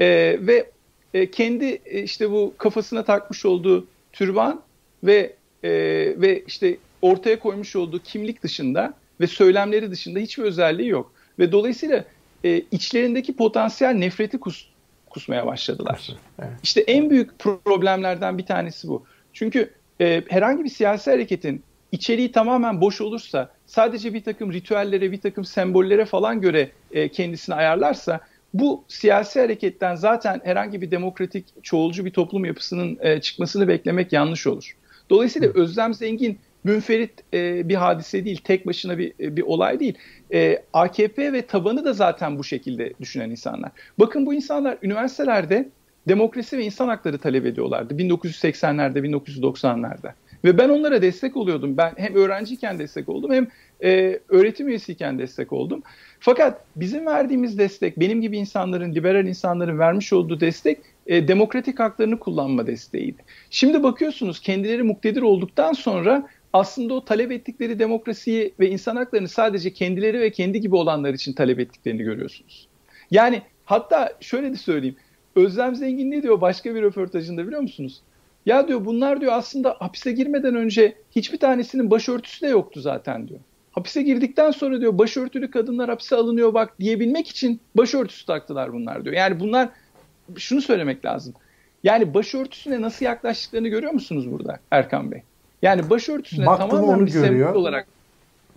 E, 0.00 0.06
ve 0.40 0.70
e, 1.14 1.30
kendi 1.30 1.80
e, 1.84 2.02
işte 2.02 2.30
bu 2.30 2.54
kafasına 2.58 3.04
takmış 3.04 3.46
olduğu 3.46 3.86
türban 4.12 4.62
ve 5.04 5.36
e, 5.64 5.70
ve 6.16 6.42
işte 6.46 6.76
ortaya 7.02 7.38
koymuş 7.38 7.76
olduğu 7.76 7.98
kimlik 7.98 8.42
dışında 8.42 8.94
ve 9.20 9.26
söylemleri 9.26 9.90
dışında 9.90 10.18
hiçbir 10.18 10.42
özelliği 10.42 10.88
yok. 10.88 11.12
Ve 11.38 11.52
dolayısıyla 11.52 12.04
e, 12.44 12.62
içlerindeki 12.70 13.36
potansiyel 13.36 13.92
nefreti 13.92 14.40
kus, 14.40 14.66
kusmaya 15.10 15.46
başladılar. 15.46 16.16
Evet. 16.38 16.50
İşte 16.62 16.80
en 16.80 17.10
büyük 17.10 17.38
problemlerden 17.38 18.38
bir 18.38 18.46
tanesi 18.46 18.88
bu. 18.88 19.04
Çünkü 19.32 19.70
e, 20.00 20.22
herhangi 20.28 20.64
bir 20.64 20.70
siyasi 20.70 21.10
hareketin 21.10 21.62
içeriği 21.92 22.32
tamamen 22.32 22.80
boş 22.80 23.00
olursa, 23.00 23.50
sadece 23.72 24.14
bir 24.14 24.24
takım 24.24 24.52
ritüellere, 24.52 25.12
bir 25.12 25.20
takım 25.20 25.44
sembollere 25.44 26.04
falan 26.04 26.40
göre 26.40 26.70
e, 26.92 27.08
kendisini 27.08 27.54
ayarlarsa, 27.54 28.20
bu 28.54 28.84
siyasi 28.88 29.40
hareketten 29.40 29.94
zaten 29.94 30.40
herhangi 30.44 30.82
bir 30.82 30.90
demokratik, 30.90 31.46
çoğulcu 31.62 32.04
bir 32.04 32.10
toplum 32.10 32.44
yapısının 32.44 32.98
e, 33.00 33.20
çıkmasını 33.20 33.68
beklemek 33.68 34.12
yanlış 34.12 34.46
olur. 34.46 34.76
Dolayısıyla 35.10 35.48
Özlem 35.54 35.94
Zengin 35.94 36.38
münferit 36.64 37.12
e, 37.34 37.68
bir 37.68 37.74
hadise 37.74 38.24
değil, 38.24 38.40
tek 38.44 38.66
başına 38.66 38.98
bir 38.98 39.12
e, 39.20 39.36
bir 39.36 39.42
olay 39.42 39.80
değil. 39.80 39.98
E, 40.32 40.62
AKP 40.72 41.32
ve 41.32 41.46
tabanı 41.46 41.84
da 41.84 41.92
zaten 41.92 42.38
bu 42.38 42.44
şekilde 42.44 42.92
düşünen 43.00 43.30
insanlar. 43.30 43.70
Bakın 43.98 44.26
bu 44.26 44.34
insanlar 44.34 44.78
üniversitelerde 44.82 45.68
demokrasi 46.08 46.58
ve 46.58 46.64
insan 46.64 46.88
hakları 46.88 47.18
talep 47.18 47.46
ediyorlardı 47.46 47.94
1980'lerde, 47.94 48.98
1990'larda. 48.98 50.12
Ve 50.44 50.58
ben 50.58 50.68
onlara 50.68 51.02
destek 51.02 51.36
oluyordum. 51.36 51.76
Ben 51.76 51.92
hem 51.96 52.14
öğrenciyken 52.14 52.78
destek 52.78 53.08
oldum 53.08 53.32
hem 53.32 53.48
e, 53.84 54.20
öğretim 54.28 54.68
üyesiyken 54.68 55.18
destek 55.18 55.52
oldum. 55.52 55.82
Fakat 56.20 56.64
bizim 56.76 57.06
verdiğimiz 57.06 57.58
destek, 57.58 58.00
benim 58.00 58.20
gibi 58.20 58.38
insanların, 58.38 58.94
liberal 58.94 59.26
insanların 59.26 59.78
vermiş 59.78 60.12
olduğu 60.12 60.40
destek 60.40 60.78
e, 61.06 61.28
demokratik 61.28 61.80
haklarını 61.80 62.18
kullanma 62.18 62.66
desteğiydi. 62.66 63.22
Şimdi 63.50 63.82
bakıyorsunuz 63.82 64.40
kendileri 64.40 64.82
muktedir 64.82 65.22
olduktan 65.22 65.72
sonra 65.72 66.28
aslında 66.52 66.94
o 66.94 67.04
talep 67.04 67.32
ettikleri 67.32 67.78
demokrasiyi 67.78 68.54
ve 68.60 68.70
insan 68.70 68.96
haklarını 68.96 69.28
sadece 69.28 69.72
kendileri 69.72 70.20
ve 70.20 70.30
kendi 70.30 70.60
gibi 70.60 70.76
olanlar 70.76 71.14
için 71.14 71.32
talep 71.32 71.60
ettiklerini 71.60 72.02
görüyorsunuz. 72.02 72.68
Yani 73.10 73.42
hatta 73.64 74.12
şöyle 74.20 74.52
de 74.52 74.56
söyleyeyim. 74.56 74.96
Özlem 75.36 75.74
Zengin 75.74 76.10
ne 76.10 76.22
diyor 76.22 76.40
başka 76.40 76.74
bir 76.74 76.82
röportajında 76.82 77.46
biliyor 77.46 77.60
musunuz? 77.60 78.02
Ya 78.46 78.68
diyor 78.68 78.84
bunlar 78.84 79.20
diyor 79.20 79.32
aslında 79.32 79.76
hapise 79.78 80.12
girmeden 80.12 80.54
önce 80.54 80.96
hiçbir 81.10 81.38
tanesinin 81.38 81.90
başörtüsü 81.90 82.40
de 82.40 82.48
yoktu 82.48 82.80
zaten 82.80 83.28
diyor. 83.28 83.40
Hapise 83.72 84.02
girdikten 84.02 84.50
sonra 84.50 84.80
diyor 84.80 84.98
başörtülü 84.98 85.50
kadınlar 85.50 85.90
hapise 85.90 86.16
alınıyor 86.16 86.54
bak 86.54 86.80
diyebilmek 86.80 87.28
için 87.28 87.60
başörtüsü 87.76 88.26
taktılar 88.26 88.72
bunlar 88.72 89.04
diyor. 89.04 89.16
Yani 89.16 89.40
bunlar 89.40 89.68
şunu 90.36 90.60
söylemek 90.60 91.04
lazım. 91.04 91.34
Yani 91.84 92.14
başörtüsüne 92.14 92.80
nasıl 92.80 93.04
yaklaştıklarını 93.04 93.68
görüyor 93.68 93.92
musunuz 93.92 94.32
burada 94.32 94.58
Erkan 94.70 95.10
Bey? 95.10 95.22
Yani 95.62 95.90
başörtüsüne 95.90 96.46
Baktım 96.46 96.70
tamamen 96.70 96.88
onu 96.94 97.06
bir 97.06 97.12
görüyor. 97.12 97.54
olarak. 97.54 97.86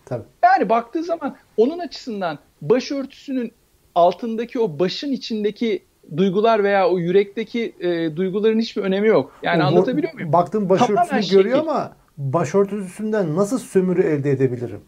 Tabii. 0.06 0.24
Yani 0.44 0.70
baktığı 0.70 1.04
zaman 1.04 1.36
onun 1.58 1.80
açısından 1.80 2.40
başörtüsünün 2.62 3.52
altındaki 3.96 4.60
o 4.60 4.80
başın 4.80 5.12
içindeki 5.12 5.84
duygular 6.18 6.64
veya 6.64 6.90
o 6.90 7.00
yürekteki 7.00 7.76
e, 7.80 8.16
duyguların 8.16 8.60
hiçbir 8.60 8.82
önemi 8.82 9.08
yok. 9.08 9.32
Yani 9.44 9.64
o, 9.64 9.66
anlatabiliyor 9.66 10.14
muyum? 10.14 10.34
Baktım 10.34 10.70
başörtüsünü 10.70 11.38
görüyor 11.38 11.56
şekil. 11.56 11.70
ama 11.70 11.96
başörtüsünden 12.18 13.36
nasıl 13.36 13.60
sömürü 13.60 14.02
elde 14.02 14.32
edebilirim? 14.32 14.82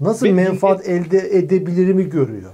Nasıl 0.00 0.26
Ve 0.26 0.32
menfaat 0.32 0.86
din, 0.86 0.92
elde 0.92 1.18
edebilirimi 1.18 2.10
görüyor. 2.10 2.52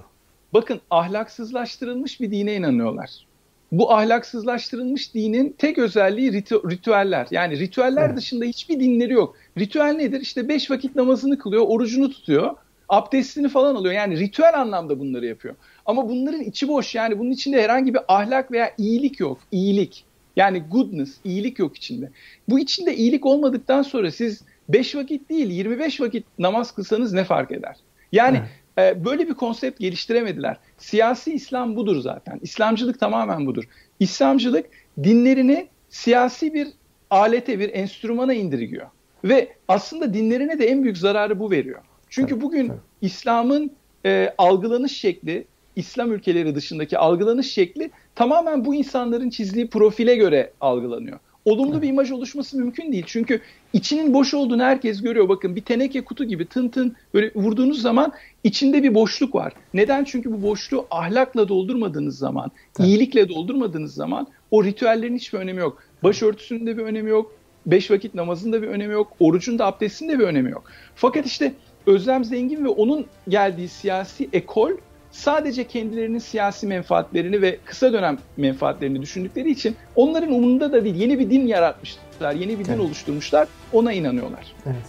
Bakın 0.55 0.81
ahlaksızlaştırılmış 0.90 2.21
bir 2.21 2.31
dine 2.31 2.54
inanıyorlar. 2.54 3.27
Bu 3.73 3.92
ahlaksızlaştırılmış 3.92 5.15
dinin 5.15 5.54
tek 5.59 5.79
özelliği 5.79 6.33
ritü, 6.33 6.57
ritüeller. 6.71 7.27
Yani 7.31 7.59
ritüeller 7.59 8.07
evet. 8.07 8.17
dışında 8.17 8.44
hiçbir 8.44 8.81
dinleri 8.81 9.13
yok. 9.13 9.37
Ritüel 9.59 9.94
nedir? 9.96 10.21
İşte 10.21 10.48
beş 10.48 10.71
vakit 10.71 10.96
namazını 10.96 11.38
kılıyor, 11.38 11.65
orucunu 11.67 12.11
tutuyor, 12.11 12.54
abdestini 12.88 13.48
falan 13.48 13.75
alıyor. 13.75 13.94
Yani 13.94 14.19
ritüel 14.19 14.61
anlamda 14.61 14.98
bunları 14.98 15.27
yapıyor. 15.27 15.54
Ama 15.87 16.09
bunların 16.09 16.41
içi 16.41 16.69
boş. 16.69 16.95
Yani 16.95 17.19
bunun 17.19 17.31
içinde 17.31 17.63
herhangi 17.63 17.95
bir 17.95 18.01
ahlak 18.09 18.53
veya 18.53 18.73
iyilik 18.79 19.21
yok. 19.21 19.39
İyilik. 19.53 20.05
Yani 20.37 20.63
goodness, 20.71 21.17
iyilik 21.25 21.59
yok 21.59 21.77
içinde. 21.77 22.11
Bu 22.49 22.59
içinde 22.59 22.97
iyilik 22.97 23.27
olmadıktan 23.27 23.83
sonra 23.83 24.11
siz 24.11 24.43
5 24.69 24.95
vakit 24.97 25.31
değil 25.31 25.51
25 25.51 26.01
vakit 26.01 26.25
namaz 26.39 26.75
kılsanız 26.75 27.13
ne 27.13 27.25
fark 27.25 27.53
eder? 27.53 27.77
Yani 28.13 28.41
evet. 28.79 28.97
e, 28.97 29.05
böyle 29.05 29.29
bir 29.29 29.35
konsept 29.35 29.81
geliştiremediler. 29.81 30.57
Siyasi 30.79 31.33
İslam 31.33 31.77
budur 31.77 32.01
zaten. 32.01 32.39
İslamcılık 32.43 33.01
tamamen 33.01 33.47
budur. 33.47 33.65
İslamcılık 34.01 34.67
dinlerini 35.03 35.69
siyasi 35.89 36.55
bir 36.55 36.69
alete, 37.11 37.59
bir 37.59 37.75
enstrümana 37.75 38.35
indiriyor. 38.35 38.87
Ve 39.25 39.53
aslında 39.69 40.15
dinlerine 40.15 40.59
de 40.59 40.67
en 40.67 40.83
büyük 40.83 40.99
zararı 40.99 41.41
bu 41.41 41.51
veriyor. 41.51 41.81
Çünkü 42.09 42.41
bugün 42.41 42.73
İslam'ın 43.03 43.71
e, 44.07 44.35
algılanış 44.39 44.93
şekli 44.93 45.47
İslam 45.77 46.12
ülkeleri 46.12 46.54
dışındaki 46.54 46.98
algılanış 46.98 47.52
şekli 47.52 47.90
tamamen 48.14 48.64
bu 48.64 48.74
insanların 48.74 49.31
çizdiği 49.31 49.70
profile 49.70 50.16
göre 50.16 50.52
algılanıyor. 50.60 51.18
Olumlu 51.44 51.83
bir 51.83 51.88
imaj 51.88 52.10
oluşması 52.10 52.58
mümkün 52.58 52.92
değil. 52.92 53.04
Çünkü 53.06 53.40
içinin 53.72 54.14
boş 54.14 54.35
olduğunu 54.35 54.62
herkes 54.62 55.02
görüyor. 55.02 55.29
Bakın 55.29 55.56
bir 55.56 55.60
teneke 55.60 56.04
kutu 56.04 56.24
gibi 56.24 56.46
tın 56.46 56.68
tın 56.68 56.96
böyle 57.14 57.31
vurduğunuz 57.35 57.83
zaman 57.83 58.12
içinde 58.44 58.83
bir 58.83 58.94
boşluk 58.94 59.35
var. 59.35 59.52
Neden? 59.74 60.04
Çünkü 60.04 60.33
bu 60.33 60.42
boşluğu 60.42 60.87
ahlakla 60.90 61.48
doldurmadığınız 61.48 62.18
zaman, 62.18 62.50
iyilikle 62.79 63.29
doldurmadığınız 63.29 63.94
zaman 63.94 64.27
o 64.50 64.64
ritüellerin 64.64 65.16
hiçbir 65.16 65.38
önemi 65.38 65.60
yok. 65.60 65.83
Başörtüsünün 66.02 66.66
de 66.66 66.79
bir 66.79 66.83
önemi 66.83 67.10
yok. 67.10 67.33
Beş 67.66 67.90
vakit 67.90 68.14
namazın 68.14 68.52
da 68.52 68.62
bir 68.62 68.68
önemi 68.68 68.92
yok. 68.92 69.12
Orucun 69.20 69.58
da 69.58 69.66
abdestin 69.66 70.08
de 70.08 70.18
bir 70.18 70.24
önemi 70.24 70.50
yok. 70.50 70.64
Fakat 70.94 71.27
işte 71.27 71.54
Özlem 71.87 72.24
Zengin 72.24 72.64
ve 72.64 72.68
onun 72.68 73.06
geldiği 73.29 73.68
siyasi 73.68 74.29
ekol 74.33 74.70
sadece 75.17 75.67
kendilerinin 75.67 76.19
siyasi 76.19 76.67
menfaatlerini 76.67 77.42
ve 77.42 77.58
kısa 77.64 77.92
dönem 77.92 78.19
menfaatlerini 78.37 79.02
düşündükleri 79.02 79.50
için 79.50 79.77
onların 79.96 80.33
umurunda 80.33 80.73
da 80.73 80.85
değil. 80.85 80.94
Yeni 80.94 81.19
bir 81.19 81.31
din 81.31 81.46
yaratmışlar, 81.46 82.33
yeni 82.33 82.58
bir 82.58 82.64
din 82.64 82.73
evet. 82.73 82.81
oluşturmuşlar. 82.81 83.48
Ona 83.73 83.92
inanıyorlar. 83.92 84.54
Evet. 84.67 84.87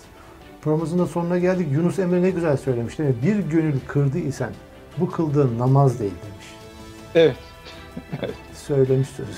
Programımızın 0.61 0.99
da 0.99 1.07
sonuna 1.07 1.37
geldik. 1.37 1.67
Yunus 1.71 1.99
Emre 1.99 2.21
ne 2.21 2.29
güzel 2.29 2.57
söylemiş 2.57 2.99
değil 2.99 3.09
mi? 3.09 3.15
Bir 3.23 3.51
gönül 3.51 3.79
kırdı 3.87 4.17
isen 4.17 4.51
bu 4.97 5.11
kıldığın 5.11 5.59
namaz 5.59 5.99
değil 5.99 6.11
demiş. 6.11 6.45
Evet. 7.15 7.35
evet. 8.21 8.35
Söylemiş 8.53 9.07
sözü. 9.07 9.31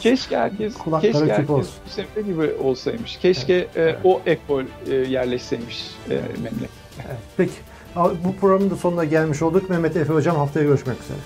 Keşke 0.00 0.36
herkes, 0.36 0.74
Kulakları 0.74 1.12
keşke 1.12 1.32
herkes 1.32 1.50
olsun. 1.50 1.74
Yunus 1.96 2.26
gibi 2.26 2.62
olsaymış. 2.62 3.16
Keşke 3.16 3.54
evet, 3.54 3.76
e, 3.76 3.80
evet. 3.80 3.98
o 4.04 4.20
ekol 4.26 4.64
e, 4.90 4.94
yerleşseymiş 4.94 5.84
e, 6.10 6.14
memleket. 6.14 6.70
Evet. 6.96 7.18
Peki. 7.36 7.52
Bu 7.96 8.36
programın 8.40 8.70
da 8.70 8.76
sonuna 8.76 9.04
gelmiş 9.04 9.42
olduk. 9.42 9.70
Mehmet 9.70 9.96
Efe 9.96 10.12
Hocam 10.12 10.36
haftaya 10.36 10.66
görüşmek 10.66 11.00
üzere. 11.02 11.18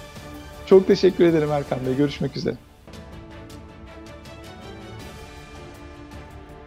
Çok 0.67 0.87
teşekkür 0.87 1.25
ederim 1.25 1.51
Erkan 1.53 1.87
Bey. 1.87 1.97
Görüşmek 1.97 2.37
üzere. 2.37 2.57